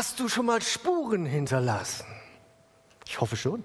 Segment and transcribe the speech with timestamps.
[0.00, 2.06] Hast du schon mal Spuren hinterlassen?
[3.04, 3.62] Ich hoffe schon.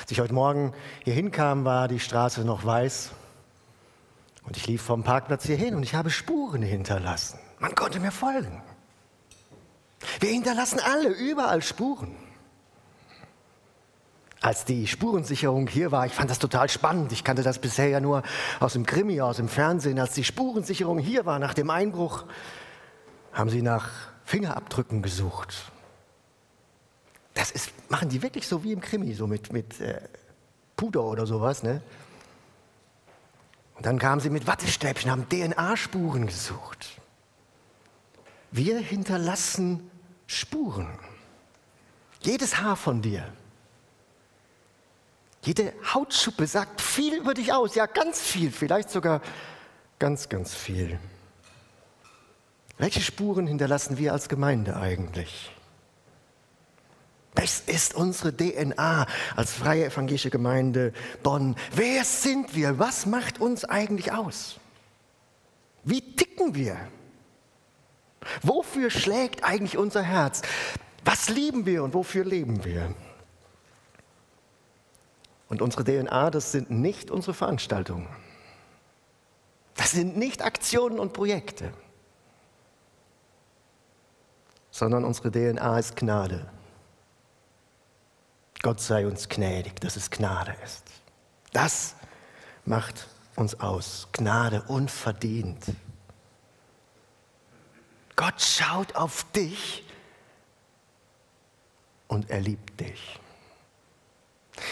[0.00, 3.10] Als ich heute Morgen hier hinkam, war die Straße noch weiß.
[4.44, 7.40] Und ich lief vom Parkplatz hier hin und ich habe Spuren hinterlassen.
[7.58, 8.62] Man konnte mir folgen.
[10.20, 12.14] Wir hinterlassen alle überall Spuren.
[14.40, 17.10] Als die Spurensicherung hier war, ich fand das total spannend.
[17.10, 18.22] Ich kannte das bisher ja nur
[18.60, 19.98] aus dem Krimi, aus dem Fernsehen.
[19.98, 22.26] Als die Spurensicherung hier war nach dem Einbruch,
[23.32, 25.72] haben sie nach Fingerabdrücken gesucht.
[27.34, 30.00] Das ist, machen die wirklich so wie im Krimi, so mit, mit äh,
[30.76, 31.62] Puder oder sowas.
[31.62, 31.82] Ne?
[33.76, 37.00] Und dann kamen sie mit Wattestäbchen, haben DNA-Spuren gesucht.
[38.50, 39.90] Wir hinterlassen
[40.26, 40.98] Spuren.
[42.20, 43.32] Jedes Haar von dir,
[45.44, 49.20] jede Hautschuppe sagt viel über dich aus, ja ganz viel, vielleicht sogar
[49.98, 51.00] ganz, ganz viel.
[52.82, 55.52] Welche Spuren hinterlassen wir als Gemeinde eigentlich?
[57.32, 61.54] Das ist unsere DNA als freie evangelische Gemeinde Bonn.
[61.76, 62.80] Wer sind wir?
[62.80, 64.58] Was macht uns eigentlich aus?
[65.84, 66.76] Wie ticken wir?
[68.42, 70.42] Wofür schlägt eigentlich unser Herz?
[71.04, 72.92] Was lieben wir und wofür leben wir?
[75.48, 78.08] Und unsere DNA, das sind nicht unsere Veranstaltungen.
[79.76, 81.72] Das sind nicht Aktionen und Projekte,
[84.82, 86.44] sondern unsere DNA ist Gnade.
[88.62, 90.82] Gott sei uns gnädig, dass es Gnade ist.
[91.52, 91.94] Das
[92.64, 94.08] macht uns aus.
[94.10, 95.66] Gnade unverdient.
[98.16, 99.86] Gott schaut auf dich
[102.08, 103.20] und er liebt dich,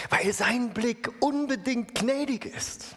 [0.09, 2.97] weil sein Blick unbedingt gnädig ist.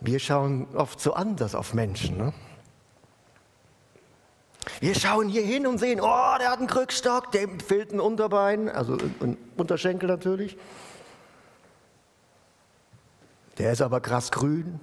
[0.00, 2.16] Wir schauen oft so anders auf Menschen.
[2.16, 2.32] Ne?
[4.80, 8.68] Wir schauen hier hin und sehen, oh, der hat einen Krückstock, dem fehlt ein Unterbein,
[8.68, 10.56] also ein Unterschenkel natürlich.
[13.58, 14.78] Der ist aber krass grün.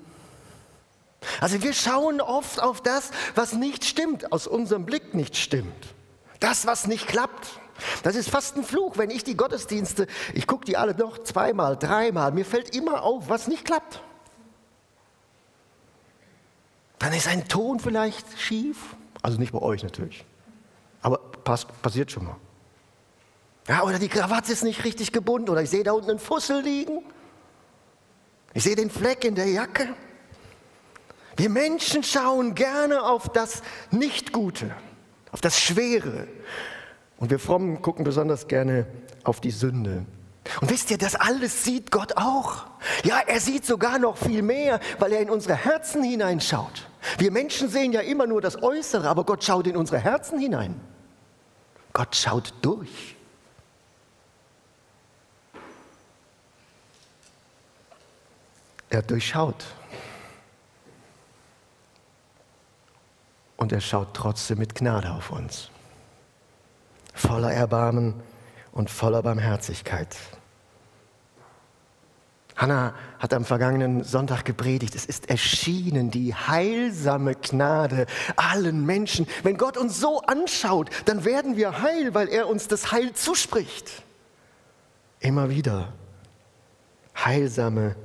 [1.40, 5.96] Also wir schauen oft auf das, was nicht stimmt, aus unserem Blick nicht stimmt.
[6.42, 7.60] Das, was nicht klappt.
[8.04, 11.78] Das ist fast ein Fluch, wenn ich die Gottesdienste, ich gucke die alle noch zweimal,
[11.78, 14.02] dreimal, mir fällt immer auf, was nicht klappt.
[17.00, 18.96] Dann ist ein Ton vielleicht schief,
[19.26, 20.24] also nicht bei euch natürlich.
[21.02, 22.36] Aber pass, passiert schon mal.
[23.68, 26.62] Ja, oder die Krawatte ist nicht richtig gebunden oder ich sehe da unten einen Fussel
[26.62, 27.02] liegen.
[28.54, 29.88] Ich sehe den Fleck in der Jacke.
[31.38, 34.72] Wir Menschen schauen gerne auf das Nicht-Gute,
[35.32, 36.28] auf das Schwere.
[37.18, 38.86] Und wir Frommen gucken besonders gerne
[39.24, 40.06] auf die Sünde.
[40.62, 42.66] Und wisst ihr, das alles sieht Gott auch.
[43.04, 46.88] Ja, er sieht sogar noch viel mehr, weil er in unsere Herzen hineinschaut.
[47.18, 50.80] Wir Menschen sehen ja immer nur das Äußere, aber Gott schaut in unsere Herzen hinein.
[51.94, 53.16] Gott schaut durch.
[58.90, 59.66] Er durchschaut.
[63.58, 65.70] Und er schaut trotzdem mit Gnade auf uns.
[67.14, 68.22] Voller Erbarmen
[68.74, 70.16] und voller Barmherzigkeit.
[72.56, 78.06] Hannah hat am vergangenen Sonntag gepredigt, es ist erschienen die heilsame Gnade
[78.38, 79.28] allen Menschen.
[79.44, 84.04] Wenn Gott uns so anschaut, dann werden wir heil, weil er uns das Heil zuspricht.
[85.20, 85.92] Immer wieder.
[87.18, 87.96] Heilsame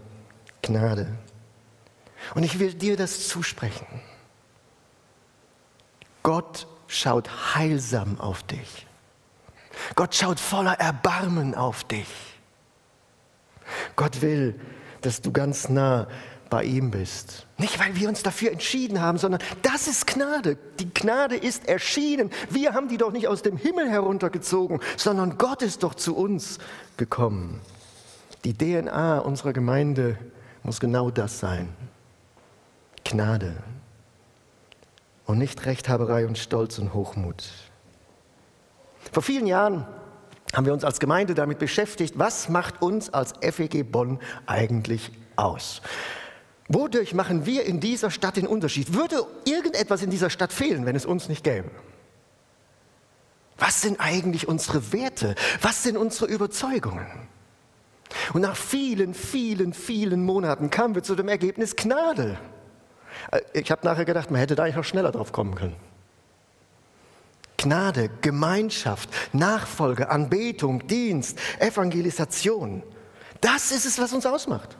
[0.62, 1.06] Gnade.
[2.34, 3.86] Und ich will dir das zusprechen.
[6.22, 8.86] Gott schaut heilsam auf dich.
[9.94, 12.08] Gott schaut voller Erbarmen auf dich.
[13.96, 14.58] Gott will,
[15.00, 16.08] dass du ganz nah
[16.50, 17.46] bei ihm bist.
[17.58, 20.58] Nicht, weil wir uns dafür entschieden haben, sondern das ist Gnade.
[20.80, 22.30] Die Gnade ist erschienen.
[22.50, 26.58] Wir haben die doch nicht aus dem Himmel heruntergezogen, sondern Gott ist doch zu uns
[26.96, 27.60] gekommen.
[28.44, 30.18] Die DNA unserer Gemeinde
[30.64, 31.68] muss genau das sein.
[33.04, 33.56] Gnade
[35.26, 37.48] und nicht Rechthaberei und Stolz und Hochmut.
[39.12, 39.86] Vor vielen Jahren
[40.52, 45.80] haben wir uns als Gemeinde damit beschäftigt, was macht uns als FEG Bonn eigentlich aus?
[46.68, 48.94] Wodurch machen wir in dieser Stadt den Unterschied?
[48.94, 51.70] Würde irgendetwas in dieser Stadt fehlen, wenn es uns nicht gäbe?
[53.58, 55.34] Was sind eigentlich unsere Werte?
[55.60, 57.06] Was sind unsere Überzeugungen?
[58.32, 62.38] Und nach vielen, vielen, vielen Monaten kamen wir zu dem Ergebnis Gnade.
[63.30, 65.76] Äh, ich habe nachher gedacht, man hätte da eigentlich noch schneller drauf kommen können.
[67.60, 72.82] Gnade, Gemeinschaft, Nachfolge, Anbetung, Dienst, Evangelisation.
[73.42, 74.76] Das ist es, was uns ausmacht.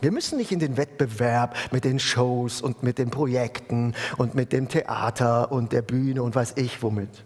[0.00, 4.52] Wir müssen nicht in den Wettbewerb mit den Shows und mit den Projekten und mit
[4.52, 7.24] dem Theater und der Bühne und weiß ich womit.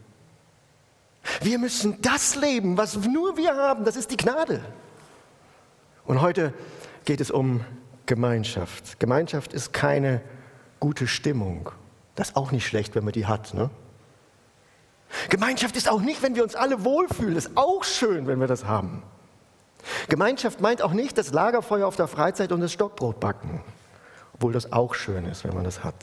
[1.40, 4.60] Wir müssen das leben, was nur wir haben, das ist die Gnade.
[6.04, 6.52] Und heute
[7.04, 7.64] geht es um
[8.06, 8.98] Gemeinschaft.
[8.98, 10.20] Gemeinschaft ist keine
[10.80, 11.70] gute Stimmung.
[12.18, 13.54] Das ist auch nicht schlecht, wenn man die hat.
[13.54, 13.70] Ne?
[15.28, 17.36] Gemeinschaft ist auch nicht, wenn wir uns alle wohlfühlen.
[17.36, 19.04] Das ist auch schön, wenn wir das haben.
[20.08, 23.60] Gemeinschaft meint auch nicht das Lagerfeuer auf der Freizeit und das Stockbrotbacken,
[24.34, 25.94] obwohl das auch schön ist, wenn man das hat.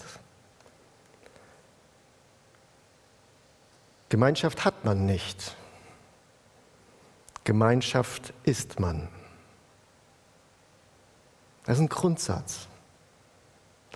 [4.08, 5.58] Gemeinschaft hat man nicht.
[7.44, 9.10] Gemeinschaft ist man.
[11.66, 12.70] Das ist ein Grundsatz.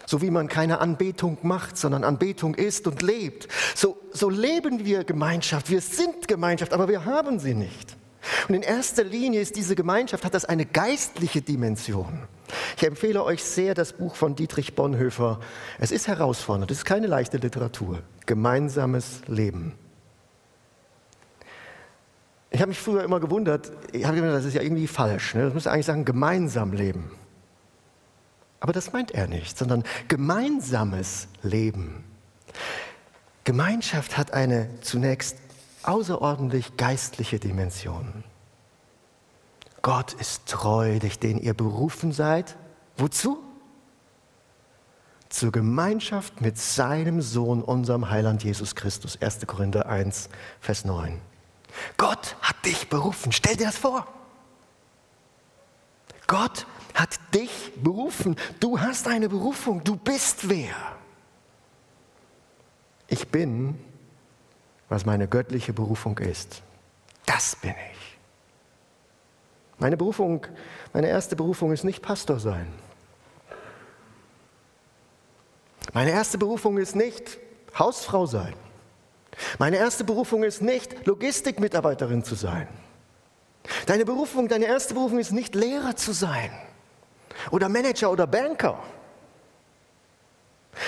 [0.09, 3.47] So wie man keine Anbetung macht, sondern Anbetung ist und lebt.
[3.75, 5.69] So, so leben wir Gemeinschaft.
[5.69, 7.95] Wir sind Gemeinschaft, aber wir haben sie nicht.
[8.47, 12.23] Und in erster Linie ist diese Gemeinschaft, hat das eine geistliche Dimension.
[12.75, 15.41] Ich empfehle euch sehr das Buch von Dietrich Bonhoeffer.
[15.77, 18.01] Es ist herausfordernd, es ist keine leichte Literatur.
[18.25, 19.75] Gemeinsames Leben.
[22.50, 25.35] Ich habe mich früher immer gewundert, ich habe gedacht, das ist ja irgendwie falsch.
[25.35, 25.44] Ne?
[25.44, 27.12] Das müsste eigentlich sagen, gemeinsam leben.
[28.59, 32.03] Aber das meint er nicht, sondern gemeinsames Leben.
[33.44, 35.38] Gemeinschaft hat eine zunächst
[35.83, 38.23] außerordentlich geistliche Dimension.
[39.81, 42.57] Gott ist treu, durch den ihr berufen seid.
[42.97, 43.41] Wozu?
[45.29, 49.21] Zur Gemeinschaft mit seinem Sohn, unserem Heiland Jesus Christus.
[49.21, 49.45] 1.
[49.47, 50.29] Korinther 1,
[50.59, 51.21] Vers 9.
[51.97, 53.31] Gott hat dich berufen.
[53.31, 54.05] Stell dir das vor.
[56.27, 56.65] Gott
[57.00, 58.36] hat dich berufen.
[58.60, 59.84] Du hast eine Berufung.
[59.84, 60.75] Du bist wer?
[63.07, 63.80] Ich bin,
[64.90, 66.62] was meine göttliche Berufung ist.
[67.25, 68.18] Das bin ich.
[69.78, 70.46] Meine Berufung,
[70.92, 72.68] meine erste Berufung ist nicht Pastor sein.
[75.94, 77.40] Meine erste Berufung ist nicht
[77.78, 78.54] Hausfrau sein.
[79.57, 82.68] Meine erste Berufung ist nicht Logistikmitarbeiterin zu sein.
[83.86, 86.51] Deine Berufung, deine erste Berufung ist nicht Lehrer zu sein
[87.51, 88.80] oder Manager oder Banker.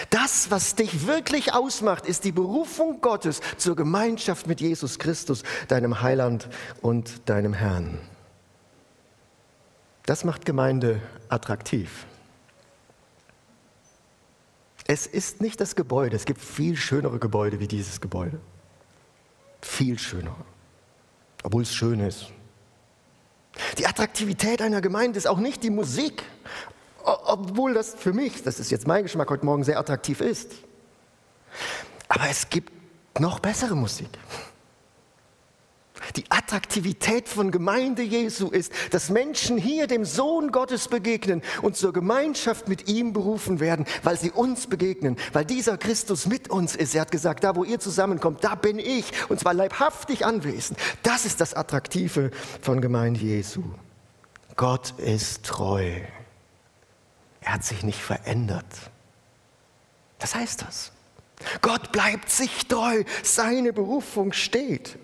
[0.09, 6.01] Das, was dich wirklich ausmacht, ist die Berufung Gottes zur Gemeinschaft mit Jesus Christus, deinem
[6.01, 6.47] Heiland
[6.81, 7.99] und deinem Herrn.
[10.05, 12.05] Das macht Gemeinde attraktiv.
[14.87, 18.39] Es ist nicht das Gebäude, es gibt viel schönere Gebäude wie dieses Gebäude.
[19.61, 20.35] Viel schöner,
[21.43, 22.31] obwohl es schön ist.
[23.77, 26.23] Die Attraktivität einer Gemeinde ist auch nicht die Musik,
[27.03, 30.51] obwohl das für mich, das ist jetzt mein Geschmack heute Morgen, sehr attraktiv ist.
[32.07, 32.71] Aber es gibt
[33.19, 34.09] noch bessere Musik.
[36.15, 41.93] Die Attraktivität von Gemeinde Jesu ist, dass Menschen hier dem Sohn Gottes begegnen und zur
[41.93, 46.95] Gemeinschaft mit ihm berufen werden, weil sie uns begegnen, weil dieser Christus mit uns ist.
[46.95, 50.77] Er hat gesagt, da wo ihr zusammenkommt, da bin ich und zwar leibhaftig anwesend.
[51.03, 52.31] Das ist das Attraktive
[52.61, 53.63] von Gemeinde Jesu.
[54.55, 56.01] Gott ist treu.
[57.41, 58.65] Er hat sich nicht verändert.
[60.19, 60.91] Das heißt das.
[61.61, 63.03] Gott bleibt sich treu.
[63.23, 64.97] Seine Berufung steht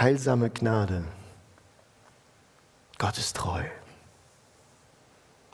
[0.00, 1.04] heilsame Gnade.
[2.98, 3.62] Gott ist treu.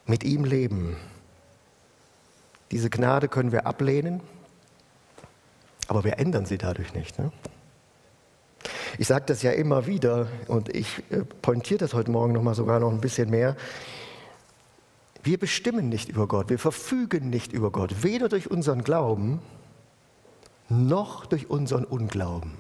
[0.07, 0.97] Mit ihm leben.
[2.71, 4.21] Diese Gnade können wir ablehnen,
[5.89, 7.19] aber wir ändern sie dadurch nicht.
[7.19, 7.33] Ne?
[8.99, 12.55] Ich sage das ja immer wieder und ich äh, pointiere das heute Morgen noch mal
[12.55, 13.57] sogar noch ein bisschen mehr.
[15.23, 19.41] Wir bestimmen nicht über Gott, wir verfügen nicht über Gott, weder durch unseren Glauben
[20.69, 22.57] noch durch unseren Unglauben.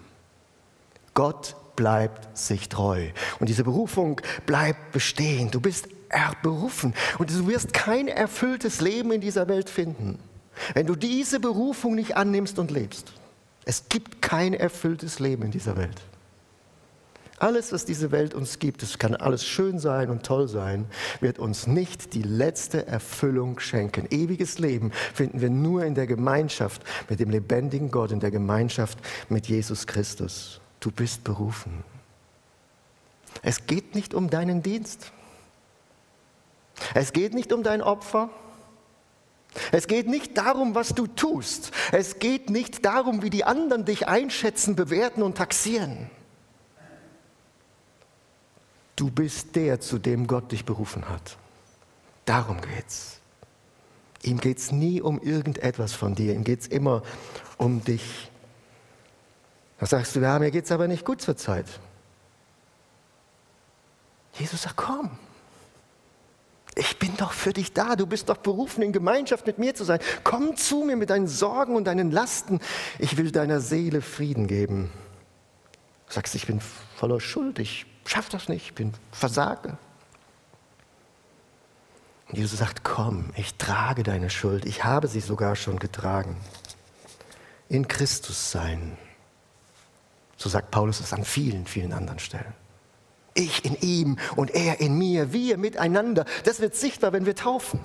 [1.14, 3.08] Gott bleibt sich treu.
[3.38, 5.50] Und diese Berufung bleibt bestehen.
[5.50, 5.88] Du bist
[6.42, 10.18] berufen und du wirst kein erfülltes Leben in dieser Welt finden,
[10.74, 13.14] wenn du diese Berufung nicht annimmst und lebst.
[13.64, 16.02] Es gibt kein erfülltes Leben in dieser Welt.
[17.38, 20.84] Alles, was diese Welt uns gibt, es kann alles schön sein und toll sein,
[21.22, 24.06] wird uns nicht die letzte Erfüllung schenken.
[24.10, 28.98] Ewiges Leben finden wir nur in der Gemeinschaft mit dem lebendigen Gott, in der Gemeinschaft
[29.30, 30.59] mit Jesus Christus.
[30.80, 31.84] Du bist berufen.
[33.42, 35.12] Es geht nicht um deinen Dienst.
[36.94, 38.30] Es geht nicht um dein Opfer.
[39.72, 41.72] Es geht nicht darum, was du tust.
[41.92, 46.10] Es geht nicht darum, wie die anderen dich einschätzen, bewerten und taxieren.
[48.96, 51.36] Du bist der, zu dem Gott dich berufen hat.
[52.24, 53.20] Darum geht's.
[54.22, 56.34] Ihm geht es nie um irgendetwas von dir.
[56.34, 57.02] Ihm geht es immer
[57.56, 58.29] um dich.
[59.80, 61.66] Da sagst du, ja, mir geht es aber nicht gut zur Zeit.
[64.34, 65.10] Jesus sagt, komm,
[66.76, 67.96] Ich bin doch für dich da.
[67.96, 69.98] Du bist doch berufen, in Gemeinschaft mit mir zu sein.
[70.22, 72.60] Komm zu mir mit deinen Sorgen und deinen Lasten.
[72.98, 74.90] Ich will deiner Seele Frieden geben.
[76.06, 76.60] Du sagst, ich bin
[76.96, 77.58] voller Schuld.
[77.58, 78.66] Ich schaffe das nicht.
[78.66, 79.76] Ich bin Versage.
[82.28, 84.64] Und Jesus sagt, komm, ich trage deine Schuld.
[84.64, 86.36] Ich habe sie sogar schon getragen.
[87.68, 88.96] In Christus sein.
[90.40, 92.54] So sagt Paulus es an vielen, vielen anderen Stellen.
[93.34, 96.24] Ich in ihm und er in mir, wir miteinander.
[96.44, 97.78] Das wird sichtbar, wenn wir taufen.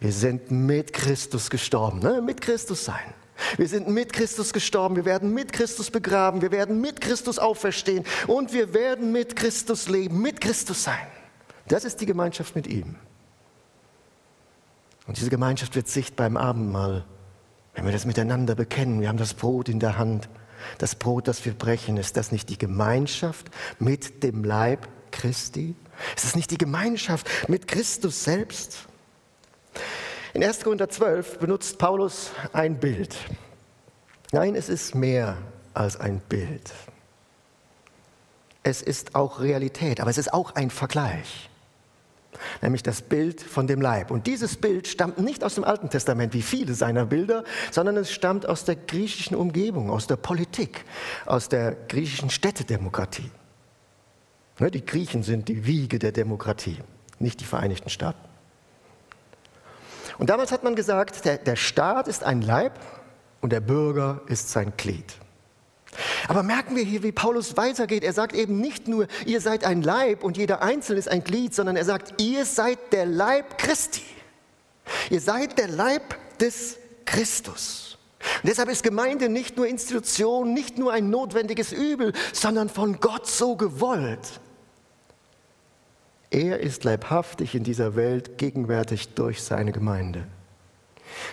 [0.00, 2.20] Wir sind mit Christus gestorben, ne?
[2.20, 3.14] mit Christus sein.
[3.56, 8.04] Wir sind mit Christus gestorben, wir werden mit Christus begraben, wir werden mit Christus auferstehen
[8.26, 11.06] und wir werden mit Christus leben, mit Christus sein.
[11.68, 12.96] Das ist die Gemeinschaft mit ihm.
[15.06, 17.04] Und diese Gemeinschaft wird sichtbar im Abendmahl,
[17.74, 19.00] wenn wir das miteinander bekennen.
[19.00, 20.28] Wir haben das Brot in der Hand
[20.78, 25.74] das Brot, das wir brechen, ist das nicht die Gemeinschaft mit dem Leib Christi?
[26.16, 28.86] Ist es nicht die Gemeinschaft mit Christus selbst?
[30.32, 30.60] In 1.
[30.64, 33.16] Korinther 12 benutzt Paulus ein Bild.
[34.32, 35.36] Nein, es ist mehr
[35.74, 36.72] als ein Bild.
[38.62, 41.50] Es ist auch Realität, aber es ist auch ein Vergleich
[42.60, 44.10] nämlich das Bild von dem Leib.
[44.10, 48.12] Und dieses Bild stammt nicht aus dem Alten Testament wie viele seiner Bilder, sondern es
[48.12, 50.84] stammt aus der griechischen Umgebung, aus der Politik,
[51.26, 53.30] aus der griechischen Städtedemokratie.
[54.58, 56.78] Ne, die Griechen sind die Wiege der Demokratie,
[57.18, 58.28] nicht die Vereinigten Staaten.
[60.18, 62.78] Und damals hat man gesagt, der, der Staat ist ein Leib
[63.40, 65.16] und der Bürger ist sein Glied.
[66.28, 68.04] Aber merken wir hier, wie Paulus weitergeht.
[68.04, 71.54] Er sagt eben nicht nur, ihr seid ein Leib und jeder Einzelne ist ein Glied,
[71.54, 74.02] sondern er sagt, ihr seid der Leib Christi.
[75.10, 77.98] Ihr seid der Leib des Christus.
[78.42, 83.26] Und deshalb ist Gemeinde nicht nur Institution, nicht nur ein notwendiges Übel, sondern von Gott
[83.26, 84.40] so gewollt.
[86.30, 90.26] Er ist leibhaftig in dieser Welt gegenwärtig durch seine Gemeinde.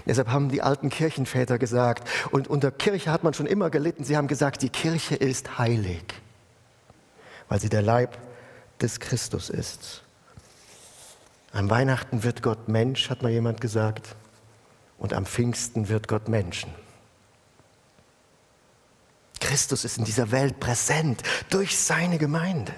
[0.06, 4.18] Deshalb haben die alten Kirchenväter gesagt, und unter Kirche hat man schon immer gelitten, sie
[4.18, 6.04] haben gesagt, die Kirche ist heilig,
[7.50, 8.18] weil sie der Leib
[8.82, 10.04] des Christus ist.
[11.54, 14.16] Am Weihnachten wird Gott Mensch, hat mal jemand gesagt,
[14.98, 16.72] und am Pfingsten wird Gott Menschen.
[19.40, 22.74] Christus ist in dieser Welt präsent durch seine Gemeinde.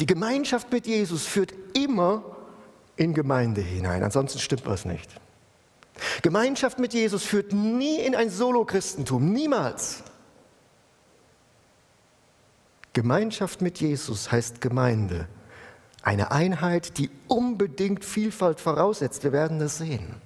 [0.00, 2.24] Die Gemeinschaft mit Jesus führt immer
[3.00, 4.04] in Gemeinde hinein.
[4.04, 5.10] Ansonsten stimmt was nicht.
[6.20, 10.02] Gemeinschaft mit Jesus führt nie in ein Solo-Christentum, niemals.
[12.92, 15.28] Gemeinschaft mit Jesus heißt Gemeinde.
[16.02, 19.24] Eine Einheit, die unbedingt Vielfalt voraussetzt.
[19.24, 20.16] Wir werden das sehen.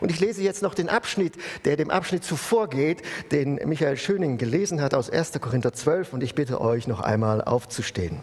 [0.00, 4.38] Und ich lese jetzt noch den Abschnitt, der dem Abschnitt zuvor geht, den Michael Schöning
[4.38, 5.32] gelesen hat aus 1.
[5.40, 8.22] Korinther 12 und ich bitte euch noch einmal aufzustehen.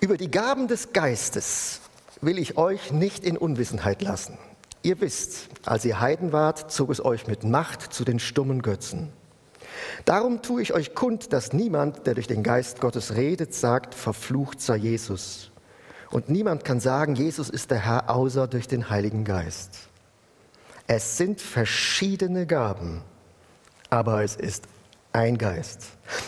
[0.00, 1.80] Über die Gaben des Geistes
[2.22, 4.38] will ich euch nicht in Unwissenheit lassen.
[4.82, 9.12] Ihr wisst, als ihr Heiden wart, zog es euch mit Macht zu den stummen Götzen.
[10.06, 14.62] Darum tue ich euch kund, dass niemand, der durch den Geist Gottes redet, sagt, verflucht
[14.62, 15.50] sei Jesus.
[16.10, 19.90] Und niemand kann sagen, Jesus ist der Herr, außer durch den Heiligen Geist.
[20.86, 23.02] Es sind verschiedene Gaben,
[23.90, 24.64] aber es ist
[25.12, 25.82] ein Geist.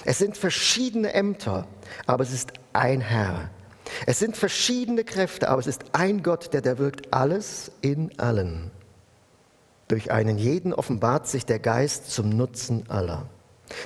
[0.05, 1.67] Es sind verschiedene Ämter,
[2.07, 3.51] aber es ist ein Herr.
[4.07, 8.71] Es sind verschiedene Kräfte, aber es ist ein Gott, der, der wirkt alles in allen.
[9.89, 13.27] Durch einen jeden offenbart sich der Geist zum Nutzen aller.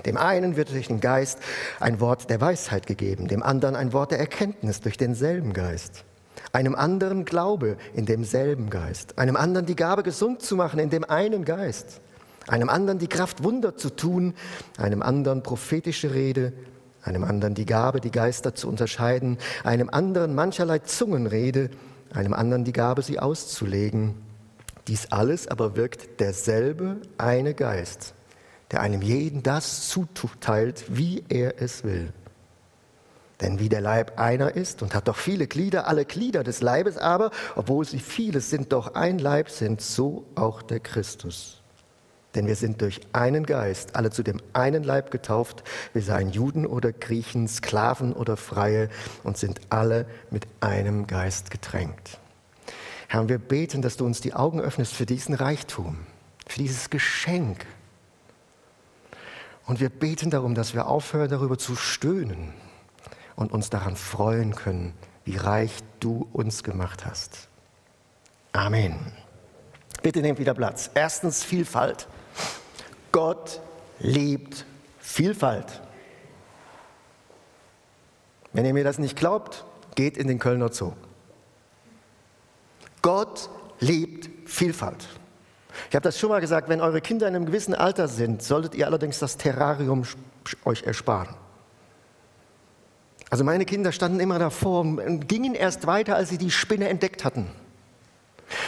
[0.05, 1.39] Dem einen wird durch den Geist
[1.81, 6.05] ein Wort der Weisheit gegeben, dem anderen ein Wort der Erkenntnis durch denselben Geist,
[6.53, 11.05] einem anderen Glaube in demselben Geist, einem anderen die Gabe gesund zu machen in dem
[11.05, 12.01] einen Geist,
[12.49, 14.35] einem anderen die Kraft Wunder zu tun,
[14.77, 16.53] einem anderen prophetische Rede,
[17.07, 21.71] einem anderen die Gabe, die Geister zu unterscheiden, einem anderen mancherlei Zungenrede,
[22.13, 24.15] einem anderen die Gabe, sie auszulegen.
[24.89, 28.15] Dies alles aber wirkt derselbe eine Geist,
[28.71, 32.13] der einem jeden das zuteilt, wie er es will.
[33.41, 36.97] Denn wie der Leib einer ist und hat doch viele Glieder, alle Glieder des Leibes
[36.97, 41.56] aber, obwohl sie viele sind, doch ein Leib sind, so auch der Christus.
[42.35, 45.65] Denn wir sind durch einen Geist alle zu dem einen Leib getauft.
[45.95, 48.91] Wir seien Juden oder Griechen, Sklaven oder Freie
[49.23, 52.19] und sind alle mit einem Geist getränkt.
[53.09, 55.99] Herr, wir beten, dass du uns die Augen öffnest für diesen Reichtum,
[56.47, 57.65] für dieses Geschenk.
[59.65, 62.53] Und wir beten darum, dass wir aufhören, darüber zu stöhnen
[63.35, 64.93] und uns daran freuen können,
[65.25, 67.49] wie reich du uns gemacht hast.
[68.53, 68.97] Amen.
[70.03, 70.91] Bitte nehmt wieder Platz.
[70.95, 72.09] Erstens Vielfalt.
[73.17, 73.63] Gott
[73.99, 74.67] liebt
[74.99, 75.81] Vielfalt.
[78.53, 80.93] Wenn ihr mir das nicht glaubt, geht in den Kölner Zoo.
[83.01, 83.49] Gott
[83.81, 85.09] liebt Vielfalt.
[85.89, 88.75] Ich habe das schon mal gesagt, wenn eure Kinder in einem gewissen Alter sind, solltet
[88.75, 90.03] ihr allerdings das Terrarium
[90.67, 91.35] euch ersparen.
[93.31, 97.25] Also meine Kinder standen immer davor und gingen erst weiter, als sie die Spinne entdeckt
[97.25, 97.51] hatten.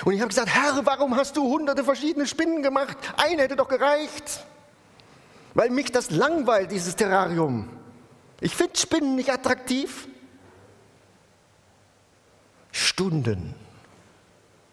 [0.05, 2.97] Und ich habe gesagt, Herr, warum hast du hunderte verschiedene Spinnen gemacht?
[3.17, 4.45] Eine hätte doch gereicht.
[5.55, 7.69] Weil mich das langweilt, dieses Terrarium.
[8.41, 10.09] Ich finde Spinnen nicht attraktiv.
[12.73, 13.55] Stunden.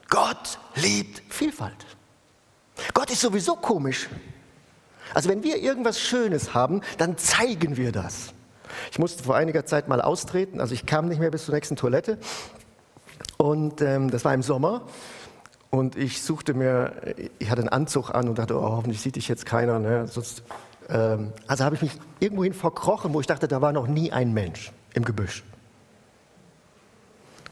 [0.09, 1.85] Gott liebt Vielfalt.
[2.93, 4.09] Gott ist sowieso komisch.
[5.13, 8.33] Also wenn wir irgendwas Schönes haben, dann zeigen wir das.
[8.91, 11.75] Ich musste vor einiger Zeit mal austreten, also ich kam nicht mehr bis zur nächsten
[11.75, 12.19] Toilette
[13.37, 14.83] und ähm, das war im Sommer
[15.75, 16.93] und ich suchte mir,
[17.37, 19.79] ich hatte einen Anzug an und dachte, oh, hoffentlich sieht dich jetzt keiner.
[19.79, 20.07] Ne?
[20.07, 20.43] Sonst,
[20.87, 24.33] ähm, also habe ich mich irgendwohin verkrochen, wo ich dachte, da war noch nie ein
[24.33, 25.43] Mensch im Gebüsch.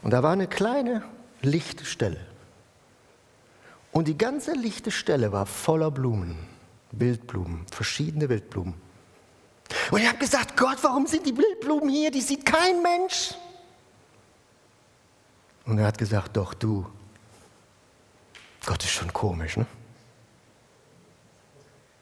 [0.02, 1.02] Und da war eine kleine
[1.42, 2.20] Lichtstelle.
[3.92, 6.36] Und die ganze lichte Stelle war voller Blumen,
[6.92, 8.74] Wildblumen, verschiedene Wildblumen.
[9.90, 12.10] Und ich habe gesagt, Gott, warum sind die Wildblumen hier?
[12.10, 13.34] Die sieht kein Mensch.
[15.66, 16.86] Und er hat gesagt, doch du.
[18.66, 19.66] Gott ist schon komisch, ne?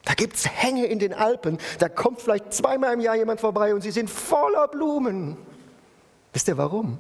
[0.04, 3.72] Da gibt es Hänge in den Alpen, da kommt vielleicht zweimal im Jahr jemand vorbei
[3.72, 5.36] und sie sind voller Blumen.
[6.32, 6.98] Wisst ihr warum?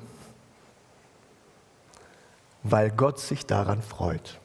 [2.62, 4.38] Weil Gott sich daran freut.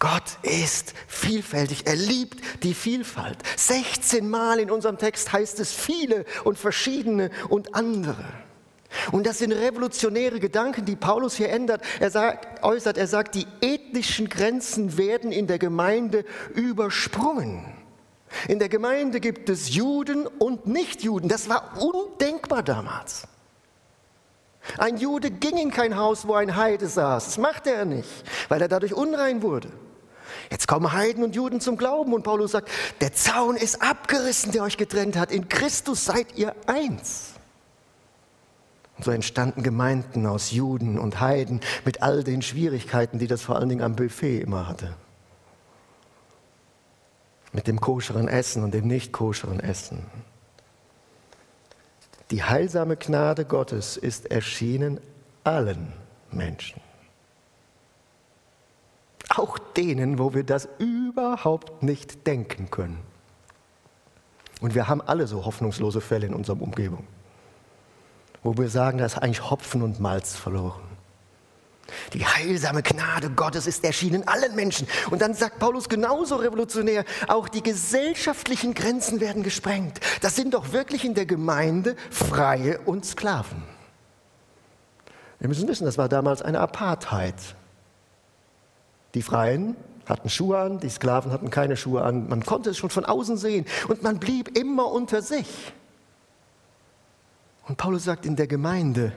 [0.00, 3.38] Gott ist vielfältig, er liebt die Vielfalt.
[3.56, 8.24] 16 Mal in unserem Text heißt es viele und verschiedene und andere.
[9.12, 11.82] Und das sind revolutionäre Gedanken, die Paulus hier ändert.
[12.00, 17.64] Er sagt, äußert, er sagt, die ethnischen Grenzen werden in der Gemeinde übersprungen.
[18.46, 21.28] In der Gemeinde gibt es Juden und Nichtjuden.
[21.28, 23.26] Das war undenkbar damals.
[24.76, 27.24] Ein Jude ging in kein Haus, wo ein Heide saß.
[27.24, 29.68] Das machte er nicht, weil er dadurch unrein wurde.
[30.50, 32.68] Jetzt kommen Heiden und Juden zum Glauben und Paulus sagt,
[33.00, 35.32] der Zaun ist abgerissen, der euch getrennt hat.
[35.32, 37.37] In Christus seid ihr eins.
[38.98, 43.56] Und so entstanden Gemeinden aus Juden und Heiden mit all den Schwierigkeiten, die das vor
[43.56, 44.94] allen Dingen am Buffet immer hatte.
[47.52, 50.04] Mit dem koscheren Essen und dem nicht koscheren Essen.
[52.30, 55.00] Die heilsame Gnade Gottes ist erschienen
[55.44, 55.92] allen
[56.30, 56.80] Menschen.
[59.30, 62.98] Auch denen, wo wir das überhaupt nicht denken können.
[64.60, 67.06] Und wir haben alle so hoffnungslose Fälle in unserer Umgebung,
[68.42, 70.88] wo wir sagen, da ist eigentlich Hopfen und Malz verloren.
[72.12, 74.86] Die heilsame Gnade Gottes ist erschienen allen Menschen.
[75.10, 80.00] Und dann sagt Paulus genauso revolutionär, auch die gesellschaftlichen Grenzen werden gesprengt.
[80.20, 83.62] Das sind doch wirklich in der Gemeinde Freie und Sklaven.
[85.38, 87.36] Wir müssen wissen, das war damals eine Apartheid.
[89.14, 92.28] Die Freien hatten Schuhe an, die Sklaven hatten keine Schuhe an.
[92.28, 95.46] Man konnte es schon von außen sehen und man blieb immer unter sich.
[97.68, 99.12] Und Paulus sagt, in der Gemeinde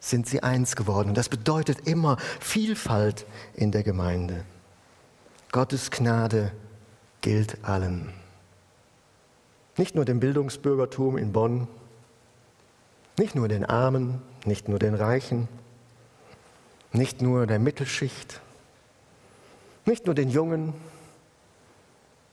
[0.00, 1.10] sind sie eins geworden.
[1.10, 4.44] Und das bedeutet immer Vielfalt in der Gemeinde.
[5.52, 6.52] Gottes Gnade
[7.20, 8.12] gilt allen.
[9.76, 11.68] Nicht nur dem Bildungsbürgertum in Bonn,
[13.18, 15.48] nicht nur den Armen, nicht nur den Reichen,
[16.92, 18.40] nicht nur der Mittelschicht,
[19.84, 20.74] nicht nur den Jungen,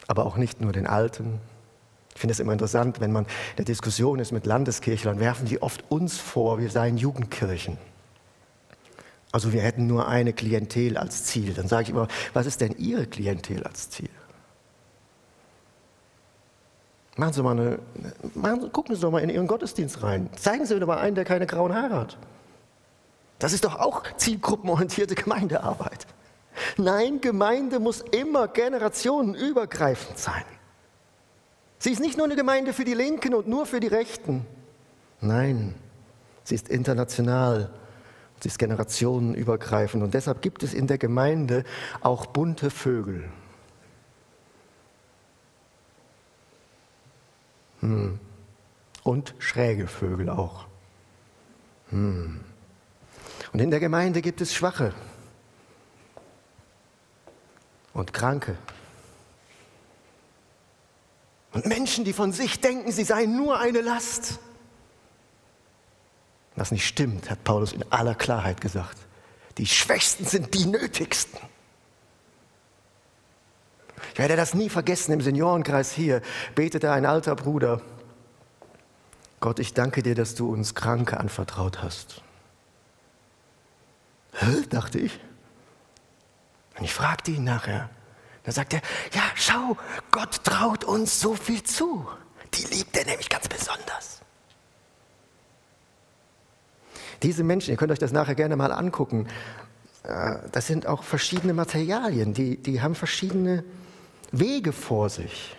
[0.08, 1.40] aber auch nicht nur den Alten.
[2.16, 5.62] Ich finde es immer interessant, wenn man in der Diskussion ist mit Landeskirchlern, werfen die
[5.62, 7.78] oft uns vor, wir seien Jugendkirchen.
[9.34, 11.54] Also wir hätten nur eine Klientel als Ziel.
[11.54, 14.10] Dann sage ich immer, was ist denn Ihre Klientel als Ziel?
[17.18, 17.80] Machen Sie mal eine,
[18.34, 20.30] machen, gucken Sie doch mal in Ihren Gottesdienst rein.
[20.38, 22.18] Zeigen Sie mir doch mal einen, der keine grauen Haare hat.
[23.40, 26.08] Das ist doch auch zielgruppenorientierte Gemeindearbeit.
[26.78, 30.46] Nein, Gemeinde muss immer generationenübergreifend sein.
[31.86, 34.44] Sie ist nicht nur eine Gemeinde für die Linken und nur für die Rechten.
[35.22, 35.76] Nein,
[36.44, 37.70] sie ist international.
[38.40, 40.02] Sie ist generationenübergreifend.
[40.02, 41.64] Und deshalb gibt es in der Gemeinde
[42.02, 43.30] auch bunte Vögel.
[47.82, 48.20] Hm.
[49.04, 50.66] Und schräge Vögel auch.
[51.92, 52.40] Hm.
[53.54, 54.92] Und in der Gemeinde gibt es Schwache
[57.94, 58.58] und Kranke.
[61.56, 64.40] Und Menschen, die von sich denken, sie seien nur eine Last.
[66.56, 68.98] Was nicht stimmt, hat Paulus in aller Klarheit gesagt.
[69.58, 71.40] Die Schwächsten sind die Nötigsten.
[74.14, 76.22] Ich werde das nie vergessen, im Seniorenkreis hier
[76.54, 77.82] betete ein alter Bruder
[79.40, 82.24] Gott, ich danke dir, dass du uns Kranke anvertraut hast.
[84.34, 84.64] Hä?
[84.70, 85.20] dachte ich.
[86.78, 87.90] Und ich fragte ihn nachher.
[88.46, 88.82] Da sagt er,
[89.14, 89.78] ja, schau,
[90.12, 92.08] Gott traut uns so viel zu.
[92.54, 94.22] Die liebt er nämlich ganz besonders.
[97.24, 99.28] Diese Menschen, ihr könnt euch das nachher gerne mal angucken,
[100.04, 103.64] äh, das sind auch verschiedene Materialien, die, die haben verschiedene
[104.32, 105.56] Wege vor sich.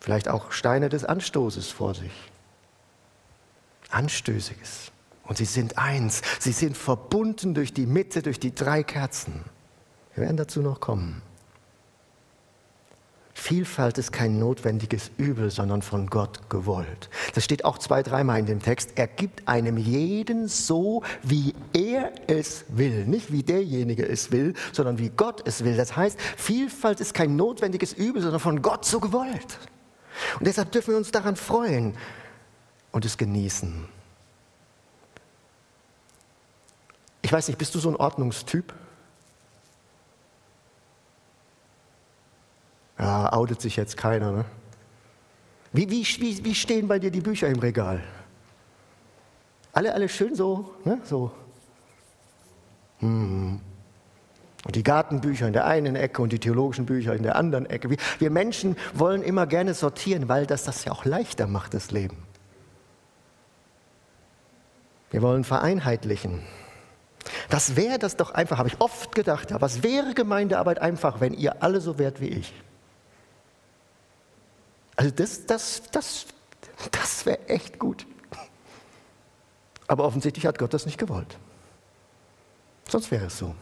[0.00, 2.12] Vielleicht auch Steine des Anstoßes vor sich.
[3.90, 4.90] Anstößiges.
[5.22, 6.20] Und sie sind eins.
[6.40, 9.44] Sie sind verbunden durch die Mitte, durch die drei Kerzen.
[10.14, 11.22] Wir werden dazu noch kommen.
[13.36, 17.10] Vielfalt ist kein notwendiges Übel, sondern von Gott gewollt.
[17.34, 18.92] Das steht auch zwei, dreimal in dem Text.
[18.94, 23.04] Er gibt einem jeden so, wie er es will.
[23.06, 25.76] Nicht wie derjenige es will, sondern wie Gott es will.
[25.76, 29.58] Das heißt, Vielfalt ist kein notwendiges Übel, sondern von Gott so gewollt.
[30.38, 31.96] Und deshalb dürfen wir uns daran freuen
[32.92, 33.88] und es genießen.
[37.20, 38.72] Ich weiß nicht, bist du so ein Ordnungstyp?
[42.98, 44.32] Ja, outet sich jetzt keiner.
[44.32, 44.44] Ne?
[45.72, 48.00] Wie, wie, wie, wie stehen bei dir die Bücher im Regal?
[49.72, 51.00] Alle, alle schön so, ne?
[51.04, 51.32] so.
[53.00, 53.60] Hm.
[54.64, 57.90] Und die Gartenbücher in der einen Ecke und die theologischen Bücher in der anderen Ecke.
[57.90, 61.90] Wir, wir Menschen wollen immer gerne sortieren, weil das das ja auch leichter macht, das
[61.90, 62.16] Leben.
[65.10, 66.40] Wir wollen vereinheitlichen.
[67.50, 69.50] Das wäre das doch einfach, habe ich oft gedacht.
[69.50, 72.54] Ja, was wäre Gemeindearbeit einfach, wenn ihr alle so wärt wie ich?
[74.96, 76.26] Also das, das, das,
[76.90, 78.06] das wäre echt gut.
[79.86, 81.36] Aber offensichtlich hat Gott das nicht gewollt.
[82.88, 83.54] Sonst wäre es so.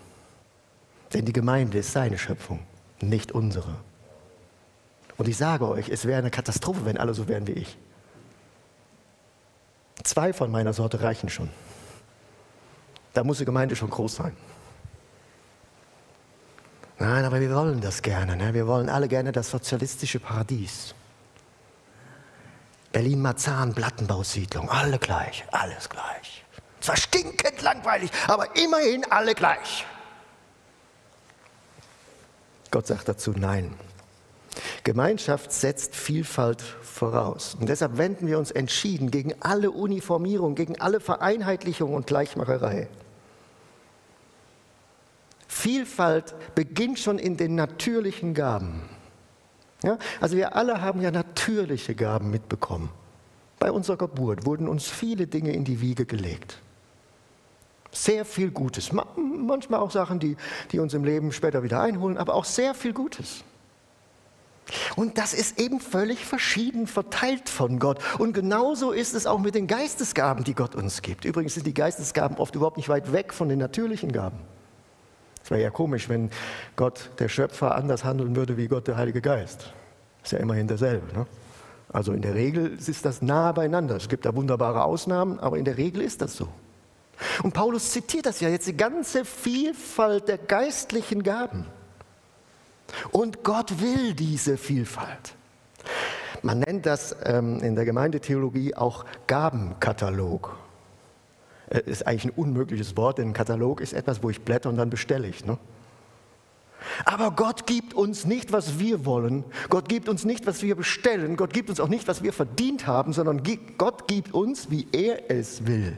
[1.12, 2.60] Denn die Gemeinde ist seine Schöpfung,
[3.00, 3.74] nicht unsere.
[5.18, 7.76] Und ich sage euch, es wäre eine Katastrophe, wenn alle so wären wie ich.
[10.04, 11.50] Zwei von meiner Sorte reichen schon.
[13.12, 14.36] Da muss die Gemeinde schon groß sein.
[16.98, 18.36] Nein, aber wir wollen das gerne.
[18.36, 18.54] Ne?
[18.54, 20.94] Wir wollen alle gerne das sozialistische Paradies.
[22.92, 26.44] Berlin-Marzahn, Plattenbausiedlung, alle gleich, alles gleich.
[26.81, 29.87] Zwar stinkend langweilig, aber immerhin alle gleich.
[32.70, 33.74] Gott sagt dazu Nein.
[34.85, 37.55] Gemeinschaft setzt Vielfalt voraus.
[37.59, 42.88] Und deshalb wenden wir uns entschieden gegen alle Uniformierung, gegen alle Vereinheitlichung und Gleichmacherei.
[45.46, 48.83] Vielfalt beginnt schon in den natürlichen Gaben.
[49.82, 49.98] Ja?
[50.20, 52.90] Also wir alle haben ja natürliche Gaben mitbekommen.
[53.58, 56.58] Bei unserer Geburt wurden uns viele Dinge in die Wiege gelegt.
[57.92, 58.90] Sehr viel Gutes.
[58.92, 60.36] Manchmal auch Sachen, die,
[60.72, 63.44] die uns im Leben später wieder einholen, aber auch sehr viel Gutes.
[64.96, 67.98] Und das ist eben völlig verschieden verteilt von Gott.
[68.18, 71.24] Und genauso ist es auch mit den Geistesgaben, die Gott uns gibt.
[71.24, 74.38] Übrigens sind die Geistesgaben oft überhaupt nicht weit weg von den natürlichen Gaben.
[75.52, 76.30] Wäre ja komisch, wenn
[76.76, 79.70] Gott, der Schöpfer, anders handeln würde wie Gott, der Heilige Geist.
[80.24, 81.14] Ist ja immerhin derselbe.
[81.14, 81.26] Ne?
[81.92, 83.96] Also in der Regel ist das nahe beieinander.
[83.96, 86.48] Es gibt da wunderbare Ausnahmen, aber in der Regel ist das so.
[87.42, 91.66] Und Paulus zitiert das ja jetzt, die ganze Vielfalt der geistlichen Gaben.
[93.10, 95.34] Und Gott will diese Vielfalt.
[96.40, 100.56] Man nennt das ähm, in der Gemeindetheologie auch Gabenkatalog.
[101.72, 104.76] Äh, ist eigentlich ein unmögliches Wort, denn ein Katalog ist etwas, wo ich blätter und
[104.76, 105.44] dann bestelle ich.
[105.44, 105.58] Ne?
[107.04, 109.44] Aber Gott gibt uns nicht, was wir wollen.
[109.70, 111.37] Gott gibt uns nicht, was wir bestellen.
[111.37, 113.42] Gott gibt uns auch nicht, was wir verdient haben, sondern
[113.78, 115.96] Gott gibt uns, wie er es will.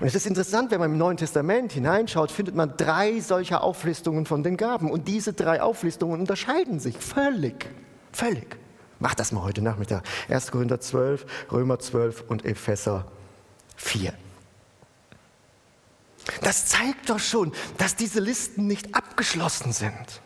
[0.00, 4.26] Und es ist interessant, wenn man im Neuen Testament hineinschaut, findet man drei solcher Auflistungen
[4.26, 4.90] von den Gaben.
[4.90, 7.68] Und diese drei Auflistungen unterscheiden sich völlig.
[8.12, 8.56] Völlig.
[9.00, 10.04] Mach das mal heute Nachmittag.
[10.28, 10.52] 1.
[10.52, 13.06] Korinther 12, Römer 12 und Epheser
[13.76, 14.12] 4.
[16.42, 20.22] Das zeigt doch schon, dass diese Listen nicht abgeschlossen sind.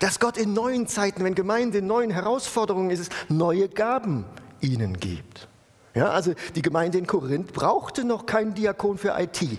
[0.00, 4.24] Dass Gott in neuen Zeiten, wenn Gemeinde in neuen Herausforderungen ist, neue Gaben
[4.60, 5.48] ihnen gibt.
[5.94, 9.58] Ja, also die Gemeinde in Korinth brauchte noch keinen Diakon für IT.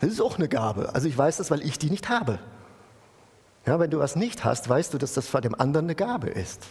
[0.00, 0.94] Das ist auch eine Gabe.
[0.94, 2.38] Also ich weiß das, weil ich die nicht habe.
[3.66, 6.28] Ja, wenn du was nicht hast, weißt du, dass das vor dem anderen eine Gabe
[6.28, 6.62] ist.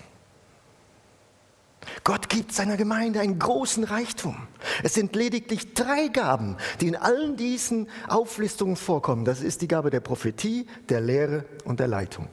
[2.03, 4.35] Gott gibt seiner Gemeinde einen großen Reichtum.
[4.83, 9.25] Es sind lediglich drei Gaben, die in allen diesen Auflistungen vorkommen.
[9.25, 12.27] Das ist die Gabe der Prophetie, der Lehre und der Leitung.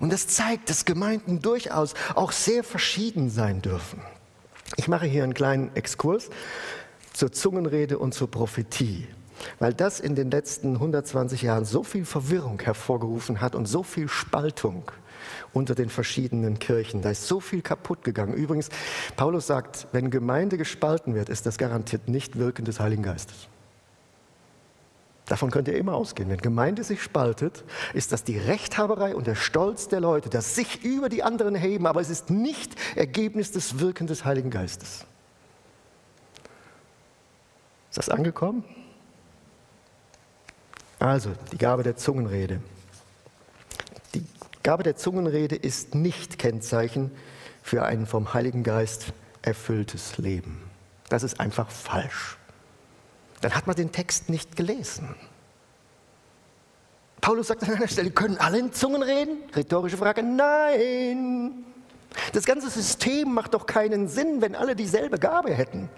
[0.00, 4.00] Und das zeigt, dass Gemeinden durchaus auch sehr verschieden sein dürfen.
[4.76, 6.30] Ich mache hier einen kleinen Exkurs
[7.12, 9.06] zur Zungenrede und zur Prophetie,
[9.58, 14.08] weil das in den letzten 120 Jahren so viel Verwirrung hervorgerufen hat und so viel
[14.08, 14.90] Spaltung
[15.52, 17.02] unter den verschiedenen Kirchen.
[17.02, 18.34] Da ist so viel kaputt gegangen.
[18.34, 18.68] Übrigens,
[19.16, 23.48] Paulus sagt, wenn Gemeinde gespalten wird, ist das garantiert nicht Wirken des Heiligen Geistes.
[25.26, 26.28] Davon könnt ihr immer ausgehen.
[26.28, 27.64] Wenn Gemeinde sich spaltet,
[27.94, 31.86] ist das die Rechthaberei und der Stolz der Leute, das sich über die anderen heben,
[31.86, 35.06] aber es ist nicht Ergebnis des Wirken des Heiligen Geistes.
[37.88, 38.64] Ist das angekommen?
[40.98, 42.60] Also, die Gabe der Zungenrede.
[44.62, 47.10] Gabe der Zungenrede ist nicht Kennzeichen
[47.62, 50.62] für ein vom Heiligen Geist erfülltes Leben.
[51.08, 52.38] Das ist einfach falsch
[53.42, 55.14] dann hat man den Text nicht gelesen.
[57.20, 59.38] Paulus sagt an einer Stelle, können alle in Zungen reden?
[59.54, 61.64] Rhetorische Frage, nein.
[62.32, 65.88] Das ganze System macht doch keinen Sinn, wenn alle dieselbe Gabe hätten.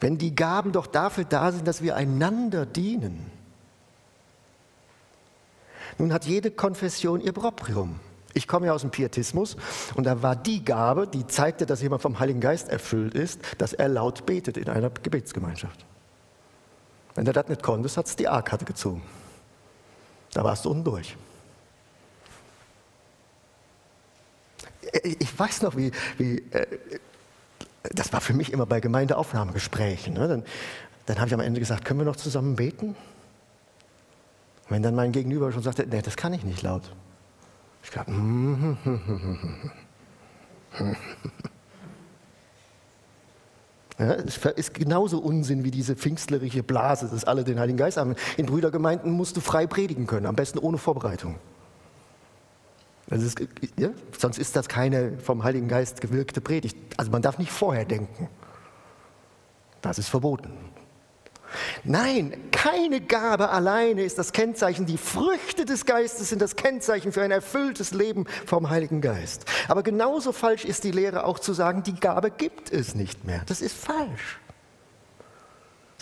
[0.00, 3.30] Wenn die Gaben doch dafür da sind, dass wir einander dienen.
[5.98, 8.00] Nun hat jede Konfession ihr Proprium.
[8.32, 9.56] Ich komme ja aus dem Pietismus
[9.94, 13.72] und da war die Gabe, die zeigte, dass jemand vom Heiligen Geist erfüllt ist, dass
[13.72, 15.86] er laut betet in einer Gebetsgemeinschaft.
[17.14, 19.02] Wenn du das nicht konntest, hat es die A-Karte gezogen.
[20.32, 21.16] Da warst du unten durch.
[25.02, 26.66] Ich weiß noch, wie, wie äh,
[27.82, 30.14] das war für mich immer bei Gemeindeaufnahmegesprächen.
[30.14, 30.26] Ne?
[30.26, 30.44] Dann,
[31.06, 32.96] dann habe ich am Ende gesagt, können wir noch zusammen beten?
[34.68, 36.82] Wenn dann mein Gegenüber schon sagte, nee, das kann ich nicht laut.
[37.82, 39.00] Ich glaube, hm, hm,
[40.72, 40.96] hm,
[43.98, 48.16] ja, es ist genauso Unsinn wie diese pfingstlerische Blase, dass alle den Heiligen Geist haben.
[48.36, 51.36] In Brüdergemeinden musst du frei predigen können, am besten ohne Vorbereitung.
[53.10, 53.38] Ist,
[53.76, 56.76] ja, sonst ist das keine vom Heiligen Geist gewirkte Predigt.
[56.96, 58.28] Also man darf nicht vorher denken.
[59.82, 60.50] Das ist verboten.
[61.84, 64.86] Nein, keine Gabe alleine ist das Kennzeichen.
[64.86, 69.44] Die Früchte des Geistes sind das Kennzeichen für ein erfülltes Leben vom Heiligen Geist.
[69.68, 73.42] Aber genauso falsch ist die Lehre auch zu sagen, die Gabe gibt es nicht mehr.
[73.46, 74.38] Das ist falsch.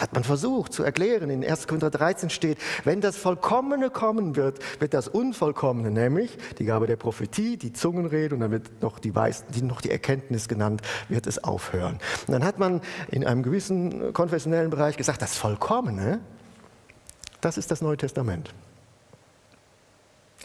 [0.03, 1.31] Hat man versucht zu erklären.
[1.31, 1.69] In 1.
[1.69, 6.97] Korinther 13 steht, wenn das Vollkommene kommen wird, wird das Unvollkommene, nämlich die Gabe der
[6.97, 11.45] Prophetie, die Zungenrede und dann wird noch die, Weis, noch die Erkenntnis genannt, wird es
[11.45, 12.01] aufhören.
[12.27, 12.81] Und dann hat man
[13.13, 16.19] in einem gewissen konfessionellen Bereich gesagt, das Vollkommene,
[17.41, 18.53] das ist das Neue Testament.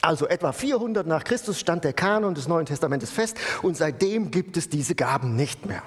[0.03, 4.55] Also etwa 400 nach Christus stand der Kanon des Neuen Testamentes fest und seitdem gibt
[4.55, 5.81] es diese Gaben nicht mehr.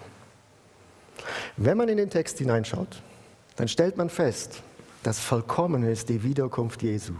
[1.56, 3.00] Wenn man in den Text hineinschaut,
[3.56, 4.62] dann stellt man fest,
[5.02, 7.14] das Vollkommene ist die Wiederkunft Jesu.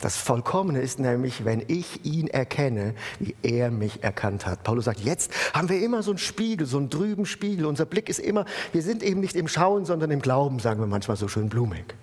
[0.00, 4.62] Das Vollkommene ist nämlich, wenn ich ihn erkenne, wie er mich erkannt hat.
[4.62, 7.64] Paulus sagt, jetzt haben wir immer so einen Spiegel, so einen trüben Spiegel.
[7.64, 10.86] Unser Blick ist immer, wir sind eben nicht im Schauen, sondern im Glauben, sagen wir
[10.86, 11.94] manchmal so schön blumig.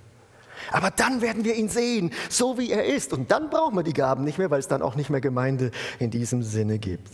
[0.72, 3.14] Aber dann werden wir ihn sehen, so wie er ist.
[3.14, 5.70] Und dann brauchen wir die Gaben nicht mehr, weil es dann auch nicht mehr Gemeinde
[6.00, 7.12] in diesem Sinne gibt.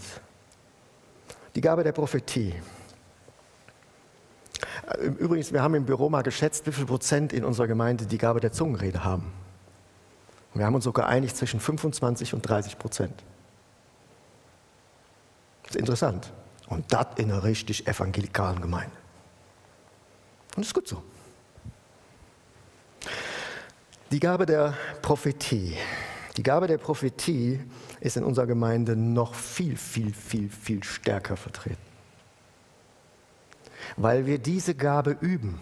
[1.55, 2.53] Die Gabe der Prophetie.
[4.89, 8.17] Äh, übrigens, wir haben im Büro mal geschätzt, wie viel Prozent in unserer Gemeinde die
[8.17, 9.31] Gabe der Zungenrede haben.
[10.53, 13.23] Wir haben uns so geeinigt zwischen 25 und 30 Prozent.
[15.63, 16.33] Das ist interessant.
[16.67, 18.95] Und das in einer richtig evangelikalen Gemeinde.
[20.55, 21.03] Und das ist gut so.
[24.11, 24.73] Die Gabe der
[25.03, 25.77] Prophetie.
[26.35, 27.59] Die Gabe der Prophetie
[27.99, 31.88] ist in unserer Gemeinde noch viel, viel, viel, viel stärker vertreten
[33.97, 35.59] weil wir diese Gabe üben.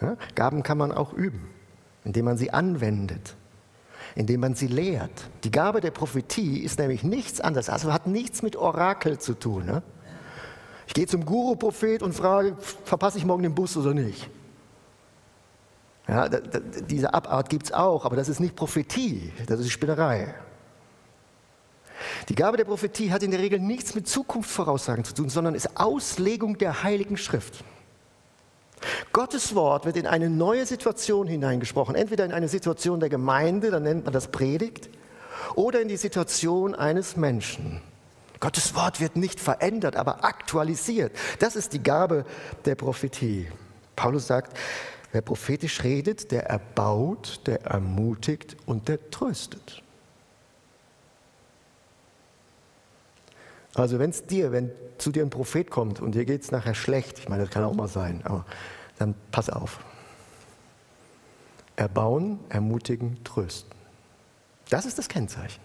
[0.00, 0.16] Ja?
[0.34, 1.48] Gaben kann man auch üben,
[2.04, 3.36] indem man sie anwendet,
[4.14, 5.28] indem man sie lehrt.
[5.44, 9.66] Die Gabe der Prophetie ist nämlich nichts anderes, also hat nichts mit Orakel zu tun.
[9.66, 9.82] Ne?
[10.86, 14.30] Ich gehe zum Guru-Prophet und frage, verpasse ich morgen den Bus oder nicht?
[16.06, 20.34] Ja, diese Abart gibt es auch, aber das ist nicht Prophetie, das ist Spinnerei.
[22.28, 25.76] Die Gabe der Prophetie hat in der Regel nichts mit Zukunftsvoraussagen zu tun, sondern ist
[25.76, 27.64] Auslegung der Heiligen Schrift.
[29.12, 33.82] Gottes Wort wird in eine neue Situation hineingesprochen, entweder in eine Situation der Gemeinde, dann
[33.82, 34.88] nennt man das Predigt,
[35.54, 37.80] oder in die Situation eines Menschen.
[38.40, 41.12] Gottes Wort wird nicht verändert, aber aktualisiert.
[41.40, 42.24] Das ist die Gabe
[42.64, 43.48] der Prophetie.
[43.96, 44.56] Paulus sagt,
[45.10, 49.82] wer prophetisch redet, der erbaut, der ermutigt und der tröstet.
[53.74, 56.74] Also wenn es dir, wenn zu dir ein Prophet kommt und dir geht es nachher
[56.74, 58.44] schlecht, ich meine, das kann auch mal sein, aber
[58.98, 59.80] dann pass auf.
[61.76, 63.70] Erbauen, ermutigen, trösten.
[64.68, 65.60] Das ist das Kennzeichen.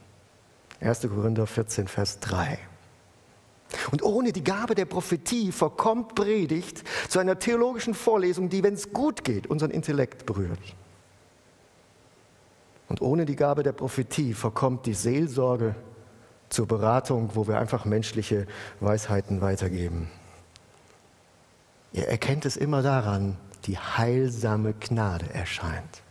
[0.80, 1.02] 1.
[1.02, 2.60] Korinther 14, Vers 3.
[3.92, 8.94] Und ohne die Gabe der Prophetie verkommt Predigt zu einer theologischen Vorlesung, die, wenn es
[8.94, 10.60] gut geht, unseren Intellekt berührt.
[12.90, 15.76] Und ohne die Gabe der Prophetie verkommt die Seelsorge
[16.54, 18.46] zur Beratung, wo wir einfach menschliche
[18.80, 20.10] Weisheiten weitergeben.
[21.92, 26.02] Ihr erkennt es immer daran, die heilsame Gnade erscheint.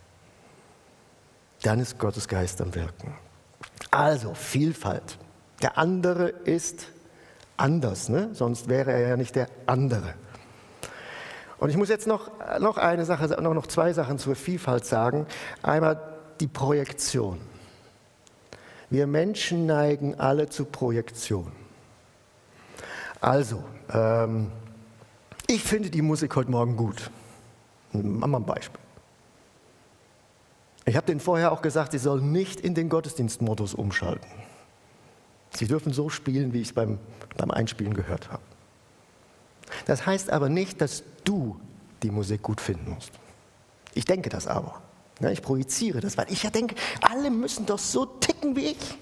[1.61, 3.15] Dann ist Gottes Geist am Wirken.
[3.89, 5.17] Also Vielfalt.
[5.61, 6.87] Der andere ist
[7.55, 8.29] anders, ne?
[8.33, 10.13] sonst wäre er ja nicht der andere.
[11.57, 15.25] Und ich muss jetzt noch, noch eine Sache, noch, noch zwei Sachen zur Vielfalt sagen.
[15.61, 16.01] Einmal
[16.41, 17.39] die Projektion.
[18.93, 21.51] Wir Menschen neigen alle zu Projektion.
[23.19, 24.51] Also, ähm,
[25.47, 27.09] ich finde die Musik heute Morgen gut.
[27.91, 28.79] Machen wir ein Beispiel.
[30.85, 34.29] Ich habe denen vorher auch gesagt, sie sollen nicht in den Gottesdienstmodus umschalten.
[35.55, 36.99] Sie dürfen so spielen, wie ich es beim,
[37.35, 38.43] beim Einspielen gehört habe.
[39.87, 41.59] Das heißt aber nicht, dass du
[42.03, 43.13] die Musik gut finden musst.
[43.95, 44.83] Ich denke das aber.
[45.19, 48.97] Ich projiziere das, weil ich ja denke, alle müssen doch so ticken wie ich.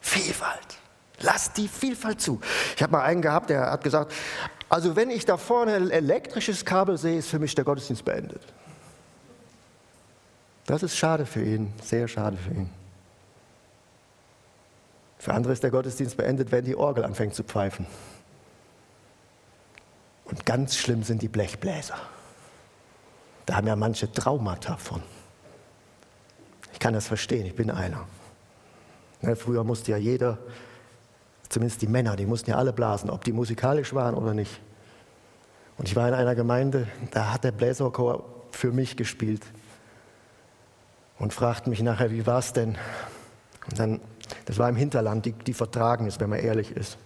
[0.00, 0.78] Vielfalt.
[1.20, 2.40] Lass die Vielfalt zu.
[2.76, 4.12] Ich habe mal einen gehabt, der hat gesagt,
[4.68, 8.42] also wenn ich da vorne ein elektrisches Kabel sehe, ist für mich der Gottesdienst beendet.
[10.66, 12.70] Das ist schade für ihn, sehr schade für ihn.
[15.18, 17.86] Für andere ist der Gottesdienst beendet, wenn die Orgel anfängt zu pfeifen.
[20.24, 21.96] Und ganz schlimm sind die Blechbläser.
[23.46, 25.02] Da haben ja manche Traumata von.
[26.72, 28.06] Ich kann das verstehen, ich bin einer.
[29.20, 30.38] Ne, früher musste ja jeder,
[31.48, 34.60] zumindest die Männer, die mussten ja alle blasen, ob die musikalisch waren oder nicht.
[35.76, 39.42] Und ich war in einer Gemeinde, da hat der Bläserchor für mich gespielt
[41.18, 42.76] und fragte mich nachher, wie war es denn?
[43.68, 44.00] Und dann,
[44.46, 46.98] das war im Hinterland, die, die vertragen ist, wenn man ehrlich ist.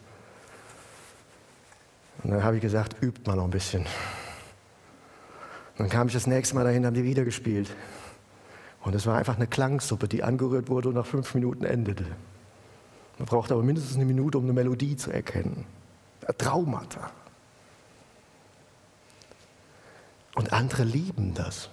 [2.23, 3.87] Und dann habe ich gesagt, übt mal noch ein bisschen.
[5.79, 7.71] Dann kam ich das nächste Mal dahin, haben die wieder gespielt.
[8.83, 12.05] Und es war einfach eine Klangsuppe, die angerührt wurde und nach fünf Minuten endete.
[13.19, 15.65] Man braucht aber mindestens eine Minute, um eine Melodie zu erkennen.
[16.37, 17.11] Traumata.
[20.35, 21.71] Und andere lieben das.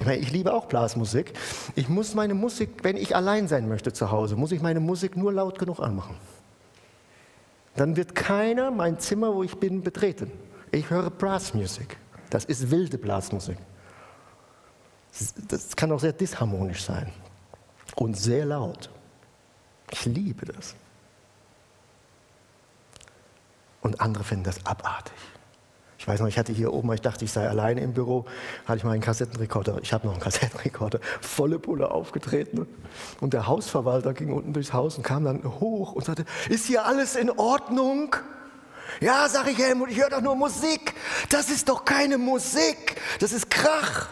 [0.00, 1.32] Ich meine, ich liebe auch Blasmusik.
[1.74, 5.16] Ich muss meine Musik, wenn ich allein sein möchte zu Hause, muss ich meine Musik
[5.16, 6.16] nur laut genug anmachen.
[7.76, 10.30] Dann wird keiner mein Zimmer, wo ich bin, betreten.
[10.70, 11.96] Ich höre Blasmusik.
[12.34, 13.56] Das ist wilde Blasmusik.
[15.46, 17.12] Das kann auch sehr disharmonisch sein
[17.94, 18.90] und sehr laut.
[19.92, 20.74] Ich liebe das.
[23.82, 25.14] Und andere finden das abartig.
[25.96, 28.24] Ich weiß noch, ich hatte hier oben, ich dachte, ich sei alleine im Büro,
[28.66, 32.66] hatte ich mal einen Kassettenrekorder, ich habe noch einen Kassettenrekorder, volle Pulle aufgetreten.
[33.20, 36.84] Und der Hausverwalter ging unten durchs Haus und kam dann hoch und sagte, ist hier
[36.84, 38.16] alles in Ordnung?
[39.00, 40.94] Ja, sag ich Helmut, ich höre doch nur Musik.
[41.28, 44.08] Das ist doch keine Musik, das ist Krach.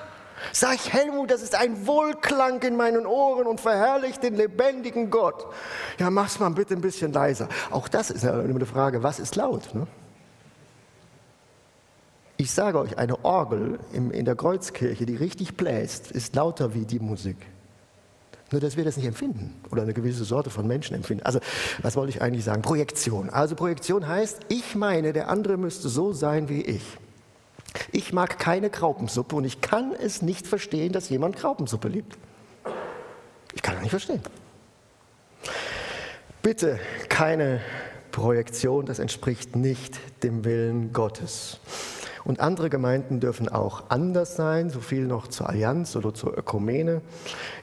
[0.53, 5.47] Sag ich Helmut, das ist ein Wohlklang in meinen Ohren und verherrlicht den lebendigen Gott.
[5.99, 7.49] Ja, mach's mal bitte ein bisschen leiser.
[7.71, 9.75] Auch das ist eine Frage, was ist laut?
[9.75, 9.87] Ne?
[12.37, 16.99] Ich sage euch, eine Orgel in der Kreuzkirche, die richtig bläst, ist lauter wie die
[16.99, 17.37] Musik.
[18.53, 21.25] Nur, dass wir das nicht empfinden oder eine gewisse Sorte von Menschen empfinden.
[21.25, 21.41] Also,
[21.81, 22.61] was wollte ich eigentlich sagen?
[22.61, 23.31] Projektion.
[23.31, 26.83] Also, Projektion heißt, ich meine, der andere müsste so sein wie ich.
[27.91, 32.19] Ich mag keine Graupensuppe und ich kann es nicht verstehen, dass jemand Graupensuppe liebt.
[33.55, 34.21] Ich kann es nicht verstehen.
[36.43, 37.61] Bitte keine
[38.11, 41.59] Projektion, das entspricht nicht dem Willen Gottes.
[42.25, 47.01] Und andere Gemeinden dürfen auch anders sein, so viel noch zur Allianz oder zur Ökumene.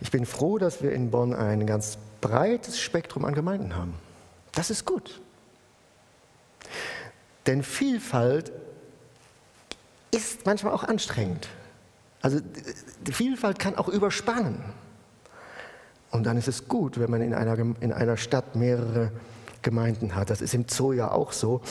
[0.01, 3.93] Ich bin froh, dass wir in Bonn ein ganz breites Spektrum an Gemeinden haben.
[4.53, 5.21] Das ist gut.
[7.47, 8.51] Denn Vielfalt
[10.11, 11.47] ist manchmal auch anstrengend.
[12.21, 12.39] Also
[13.07, 14.61] die Vielfalt kann auch überspannen.
[16.11, 19.11] Und dann ist es gut, wenn man in einer, in einer Stadt mehrere
[19.61, 20.29] Gemeinden hat.
[20.29, 21.61] Das ist im Zoo ja auch so.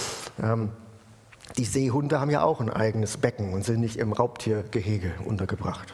[0.42, 0.70] Ähm,
[1.56, 5.92] die Seehunde haben ja auch ein eigenes Becken und sind nicht im Raubtiergehege untergebracht.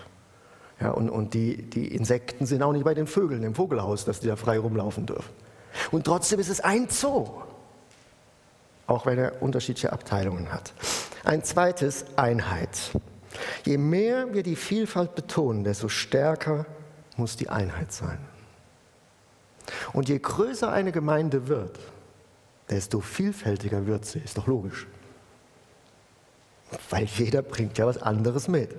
[0.80, 4.20] Ja, und und die, die Insekten sind auch nicht bei den Vögeln im Vogelhaus, dass
[4.20, 5.30] die da frei rumlaufen dürfen.
[5.90, 7.28] Und trotzdem ist es ein Zoo,
[8.86, 10.72] auch wenn er unterschiedliche Abteilungen hat.
[11.24, 12.92] Ein zweites, Einheit.
[13.64, 16.66] Je mehr wir die Vielfalt betonen, desto stärker
[17.16, 18.18] muss die Einheit sein.
[19.92, 21.78] Und je größer eine Gemeinde wird,
[22.68, 24.86] desto vielfältiger wird sie, ist doch logisch.
[26.90, 28.74] Weil jeder bringt ja was anderes mit.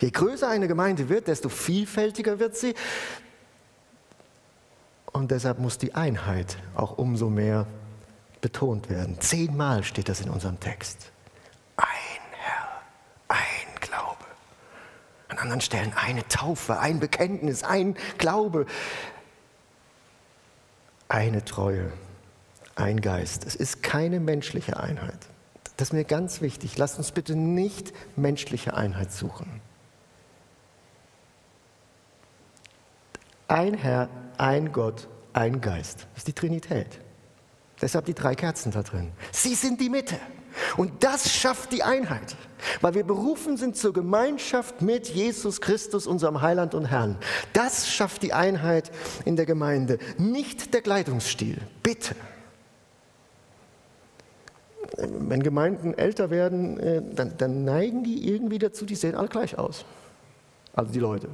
[0.00, 2.74] Je größer eine Gemeinde wird, desto vielfältiger wird sie.
[5.12, 7.66] Und deshalb muss die Einheit auch umso mehr
[8.40, 9.20] betont werden.
[9.20, 11.10] Zehnmal steht das in unserem Text.
[11.76, 11.86] Ein
[12.32, 12.68] Herr,
[13.28, 14.24] ein Glaube.
[15.28, 18.66] Ein anderen Stellen eine Taufe, ein Bekenntnis, ein Glaube,
[21.08, 21.92] eine Treue,
[22.76, 23.44] ein Geist.
[23.44, 25.26] Es ist keine menschliche Einheit.
[25.80, 26.76] Das ist mir ganz wichtig.
[26.76, 29.62] Lasst uns bitte nicht menschliche Einheit suchen.
[33.48, 36.00] Ein Herr, ein Gott, ein Geist.
[36.12, 37.00] Das ist die Trinität.
[37.80, 39.10] Deshalb die drei Kerzen da drin.
[39.32, 40.16] Sie sind die Mitte.
[40.76, 42.36] Und das schafft die Einheit,
[42.82, 47.16] weil wir berufen sind zur Gemeinschaft mit Jesus Christus, unserem Heiland und Herrn.
[47.54, 48.90] Das schafft die Einheit
[49.24, 51.56] in der Gemeinde, nicht der Kleidungsstil.
[51.82, 52.14] Bitte.
[55.12, 59.58] Wenn Gemeinden älter werden, äh, dann, dann neigen die irgendwie dazu, die sehen alle gleich
[59.58, 59.84] aus.
[60.72, 61.28] Also die Leute.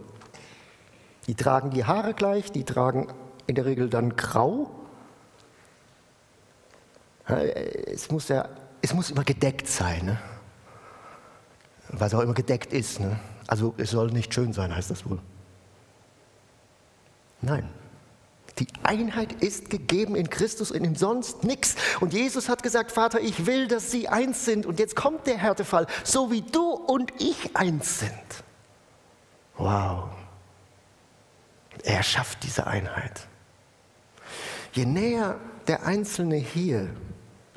[1.26, 3.08] Die tragen die Haare gleich, die tragen
[3.46, 4.70] in der Regel dann grau.
[7.26, 8.48] Es muss ja
[8.86, 10.18] es muss immer gedeckt sein, ne?
[11.88, 13.00] was auch immer gedeckt ist.
[13.00, 13.18] Ne?
[13.48, 15.18] Also es soll nicht schön sein, heißt das wohl.
[17.40, 17.68] Nein.
[18.58, 21.76] Die Einheit ist gegeben in Christus und in sonst nichts.
[22.00, 24.64] Und Jesus hat gesagt, Vater, ich will, dass sie eins sind.
[24.64, 28.12] Und jetzt kommt der Härtefall, so wie du und ich eins sind.
[29.58, 30.08] Wow.
[31.82, 33.26] Er schafft diese Einheit.
[34.72, 36.88] Je näher der Einzelne hier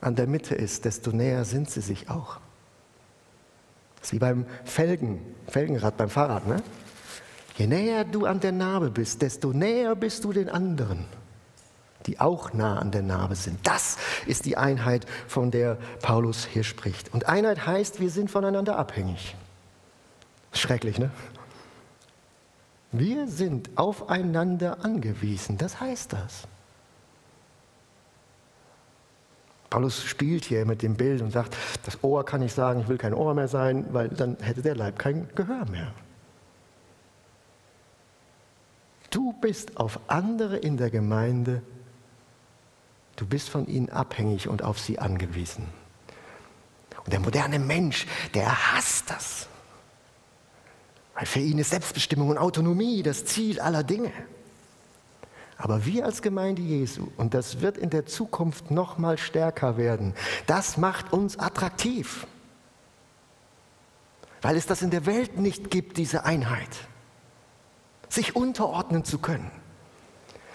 [0.01, 2.39] an der Mitte ist, desto näher sind sie sich auch.
[3.99, 6.47] Das ist wie beim Felgen, Felgenrad beim Fahrrad.
[6.47, 6.61] Ne?
[7.59, 11.03] Je näher du an der Narbe bist, desto näher bist du den anderen,
[12.05, 13.59] die auch nah an der Narbe sind.
[13.67, 17.13] Das ist die Einheit, von der Paulus hier spricht.
[17.13, 19.35] Und Einheit heißt, wir sind voneinander abhängig.
[20.53, 21.11] Schrecklich, ne?
[22.93, 25.57] Wir sind aufeinander angewiesen.
[25.57, 26.47] Das heißt das.
[29.69, 32.97] Paulus spielt hier mit dem Bild und sagt, das Ohr kann nicht sagen, ich will
[32.97, 35.91] kein Ohr mehr sein, weil dann hätte der Leib kein Gehör mehr.
[39.09, 41.61] Du bist auf andere in der Gemeinde,
[43.15, 45.67] du bist von ihnen abhängig und auf sie angewiesen.
[47.03, 49.47] Und der moderne Mensch, der hasst das.
[51.15, 54.11] Weil für ihn ist Selbstbestimmung und Autonomie das Ziel aller Dinge.
[55.57, 60.13] Aber wir als Gemeinde Jesu, und das wird in der Zukunft noch mal stärker werden,
[60.47, 62.25] das macht uns attraktiv.
[64.41, 66.69] Weil es das in der Welt nicht gibt, diese Einheit.
[68.09, 69.51] Sich unterordnen zu können.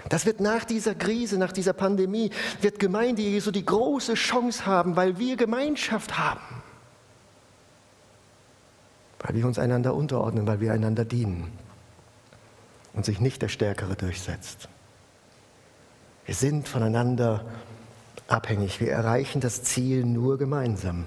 [0.08, 2.30] Das wird nach dieser Krise, nach dieser Pandemie,
[2.60, 6.62] wird Gemeinde Jesu die große Chance haben, weil wir Gemeinschaft haben.
[9.20, 11.50] Weil wir uns einander unterordnen, weil wir einander dienen.
[12.92, 14.68] Und sich nicht der Stärkere durchsetzt.
[16.26, 17.44] Wir sind voneinander
[18.28, 18.80] abhängig.
[18.80, 21.06] Wir erreichen das Ziel nur gemeinsam.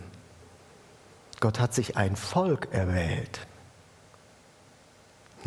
[1.39, 3.45] Gott hat sich ein Volk erwählt,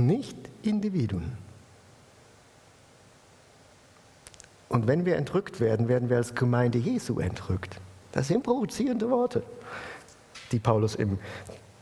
[0.07, 1.33] nicht Individuen.
[4.69, 7.81] Und wenn wir entrückt werden, werden wir als Gemeinde Jesu entrückt.
[8.13, 9.43] Das sind provozierende Worte,
[10.53, 11.19] die Paulus im,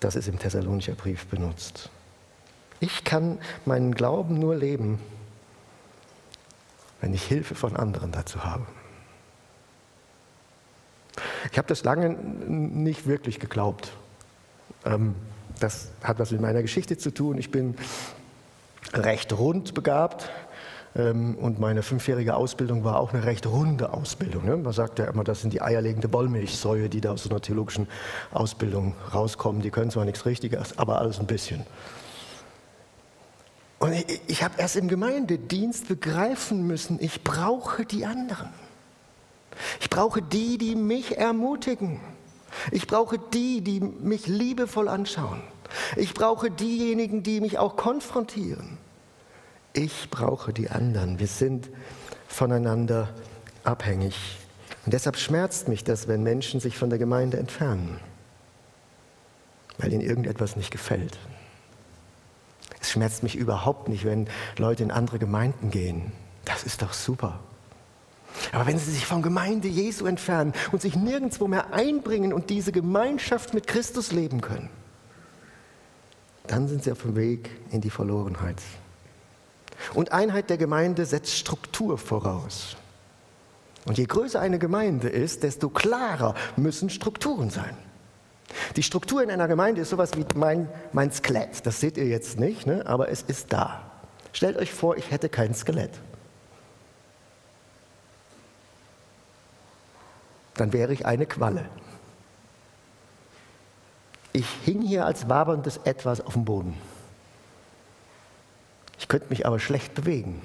[0.00, 1.90] das ist im Thessalonicher Brief benutzt.
[2.80, 4.98] Ich kann meinen Glauben nur leben,
[7.00, 8.66] wenn ich Hilfe von anderen dazu habe.
[11.50, 13.92] Ich habe das lange nicht wirklich geglaubt.
[14.84, 15.14] Ähm,
[15.60, 17.38] das hat was mit meiner Geschichte zu tun.
[17.38, 17.74] Ich bin
[18.92, 20.30] recht rund begabt
[20.96, 24.44] ähm, und meine fünfjährige Ausbildung war auch eine recht runde Ausbildung.
[24.44, 24.56] Ne?
[24.56, 27.88] Man sagt ja immer, das sind die eierlegende Bollmilchsäue, die da aus so einer theologischen
[28.32, 29.62] Ausbildung rauskommen.
[29.62, 31.64] Die können zwar nichts Richtiges, aber alles ein bisschen.
[33.78, 38.48] Und ich, ich habe erst im Gemeindedienst begreifen müssen, ich brauche die anderen.
[39.80, 42.00] Ich brauche die, die mich ermutigen.
[42.70, 45.40] Ich brauche die, die mich liebevoll anschauen.
[45.96, 48.78] Ich brauche diejenigen, die mich auch konfrontieren.
[49.72, 51.18] Ich brauche die anderen.
[51.18, 51.68] Wir sind
[52.26, 53.10] voneinander
[53.64, 54.38] abhängig.
[54.84, 58.00] Und deshalb schmerzt mich das, wenn Menschen sich von der Gemeinde entfernen,
[59.76, 61.18] weil ihnen irgendetwas nicht gefällt.
[62.80, 66.12] Es schmerzt mich überhaupt nicht, wenn Leute in andere Gemeinden gehen.
[66.44, 67.40] Das ist doch super.
[68.52, 72.72] Aber wenn sie sich von Gemeinde Jesu entfernen und sich nirgendwo mehr einbringen und diese
[72.72, 74.70] Gemeinschaft mit Christus leben können,
[76.46, 78.62] dann sind sie auf dem Weg in die Verlorenheit.
[79.94, 82.76] Und Einheit der Gemeinde setzt Struktur voraus.
[83.84, 87.76] Und je größer eine Gemeinde ist, desto klarer müssen Strukturen sein.
[88.76, 91.64] Die Struktur in einer Gemeinde ist sowas wie mein, mein Skelett.
[91.66, 92.84] Das seht ihr jetzt nicht, ne?
[92.86, 93.90] aber es ist da.
[94.32, 95.92] Stellt euch vor, ich hätte kein Skelett.
[100.58, 101.64] Dann wäre ich eine Qualle.
[104.32, 106.76] Ich hing hier als waberndes Etwas auf dem Boden.
[108.98, 110.42] Ich könnte mich aber schlecht bewegen.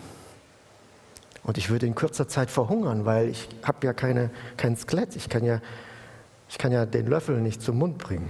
[1.43, 5.15] Und ich würde in kurzer Zeit verhungern, weil ich habe ja keine, kein Skelett.
[5.15, 5.59] Ich kann ja,
[6.47, 8.29] ich kann ja den Löffel nicht zum Mund bringen.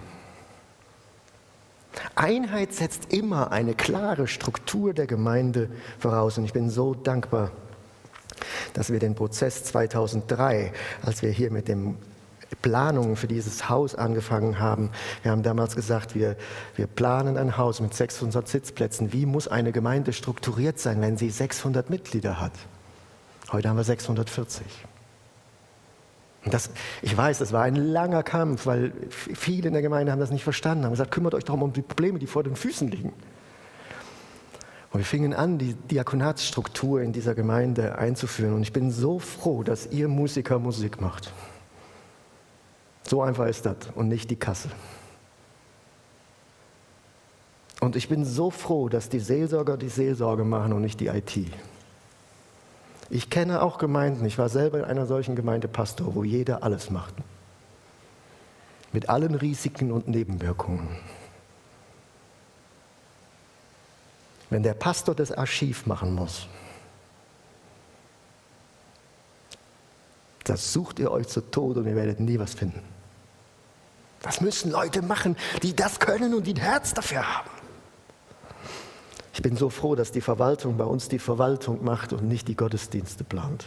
[2.15, 5.69] Einheit setzt immer eine klare Struktur der Gemeinde
[5.99, 6.37] voraus.
[6.37, 7.51] Und ich bin so dankbar,
[8.73, 10.71] dass wir den Prozess 2003,
[11.03, 11.97] als wir hier mit den
[12.61, 14.91] Planungen für dieses Haus angefangen haben.
[15.21, 16.35] Wir haben damals gesagt, wir,
[16.75, 19.13] wir planen ein Haus mit 600 Sitzplätzen.
[19.13, 22.53] Wie muss eine Gemeinde strukturiert sein, wenn sie 600 Mitglieder hat?
[23.51, 24.65] Heute haben wir 640.
[26.45, 26.69] Und das,
[27.01, 30.43] ich weiß, das war ein langer Kampf, weil viele in der Gemeinde haben das nicht
[30.43, 33.13] verstanden, haben gesagt, kümmert euch doch um die Probleme, die vor den Füßen liegen.
[34.93, 38.53] Und wir fingen an, die Diakonatsstruktur in dieser Gemeinde einzuführen.
[38.53, 41.33] Und ich bin so froh, dass ihr Musiker Musik macht.
[43.01, 44.69] So einfach ist das und nicht die Kasse.
[47.81, 51.37] Und ich bin so froh, dass die Seelsorger die Seelsorge machen und nicht die IT.
[53.09, 56.91] Ich kenne auch Gemeinden, ich war selber in einer solchen Gemeinde Pastor, wo jeder alles
[56.91, 57.15] macht.
[58.91, 60.87] Mit allen Risiken und Nebenwirkungen.
[64.53, 66.47] Wenn der Pastor das Archiv machen muss,
[70.43, 72.83] das sucht ihr euch zu Tode und ihr werdet nie was finden.
[74.21, 77.49] Das müssen Leute machen, die das können und die ein Herz dafür haben.
[79.33, 82.55] Ich bin so froh, dass die Verwaltung bei uns die Verwaltung macht und nicht die
[82.55, 83.65] Gottesdienste plant.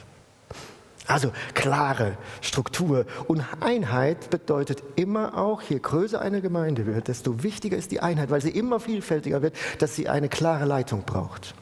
[1.06, 7.76] Also klare Struktur und Einheit bedeutet immer auch, je größer eine Gemeinde wird, desto wichtiger
[7.76, 11.54] ist die Einheit, weil sie immer vielfältiger wird, dass sie eine klare Leitung braucht.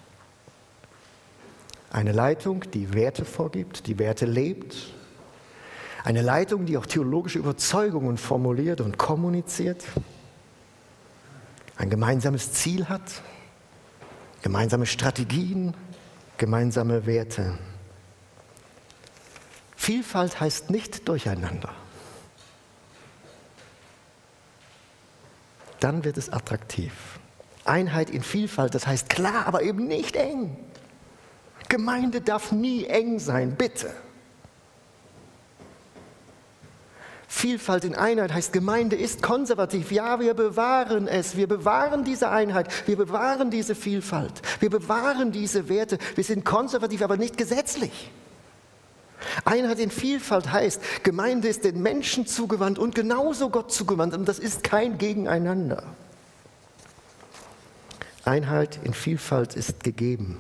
[1.90, 4.74] Eine Leitung, die Werte vorgibt, die Werte lebt.
[6.04, 9.84] Eine Leitung, die auch theologische Überzeugungen formuliert und kommuniziert.
[11.76, 13.22] Ein gemeinsames Ziel hat,
[14.42, 15.74] gemeinsame Strategien,
[16.38, 17.58] gemeinsame Werte.
[19.84, 21.68] Vielfalt heißt nicht durcheinander.
[25.78, 26.94] Dann wird es attraktiv.
[27.66, 30.56] Einheit in Vielfalt, das heißt klar, aber eben nicht eng.
[31.68, 33.94] Gemeinde darf nie eng sein, bitte.
[37.28, 39.92] Vielfalt in Einheit heißt, Gemeinde ist konservativ.
[39.92, 41.36] Ja, wir bewahren es.
[41.36, 42.72] Wir bewahren diese Einheit.
[42.88, 44.40] Wir bewahren diese Vielfalt.
[44.60, 45.98] Wir bewahren diese Werte.
[46.14, 48.10] Wir sind konservativ, aber nicht gesetzlich.
[49.44, 54.14] Einheit in Vielfalt heißt, Gemeinde ist den Menschen zugewandt und genauso Gott zugewandt.
[54.14, 55.84] Und das ist kein Gegeneinander.
[58.24, 60.38] Einheit in Vielfalt ist gegeben.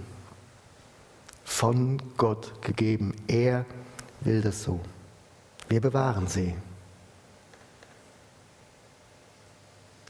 [1.44, 3.14] Von Gott gegeben.
[3.26, 3.66] Er
[4.20, 4.80] will das so.
[5.68, 6.54] Wir bewahren sie.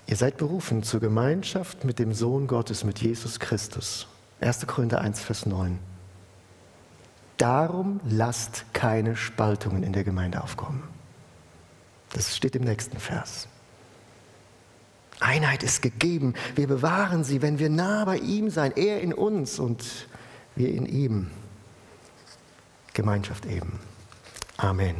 [0.07, 4.07] Ihr seid berufen zur Gemeinschaft mit dem Sohn Gottes, mit Jesus Christus.
[4.41, 4.67] 1.
[4.67, 5.79] Korinther 1, Vers 9.
[7.39, 10.83] Darum lasst keine Spaltungen in der Gemeinde aufkommen.
[12.13, 13.49] Das steht im nächsten Vers.
[15.21, 16.35] Einheit ist gegeben.
[16.55, 18.73] Wir bewahren sie, wenn wir nah bei ihm sein.
[18.77, 20.09] Er in uns und
[20.55, 21.31] wir in ihm.
[22.93, 23.81] Gemeinschaft eben.
[24.57, 24.97] Amen.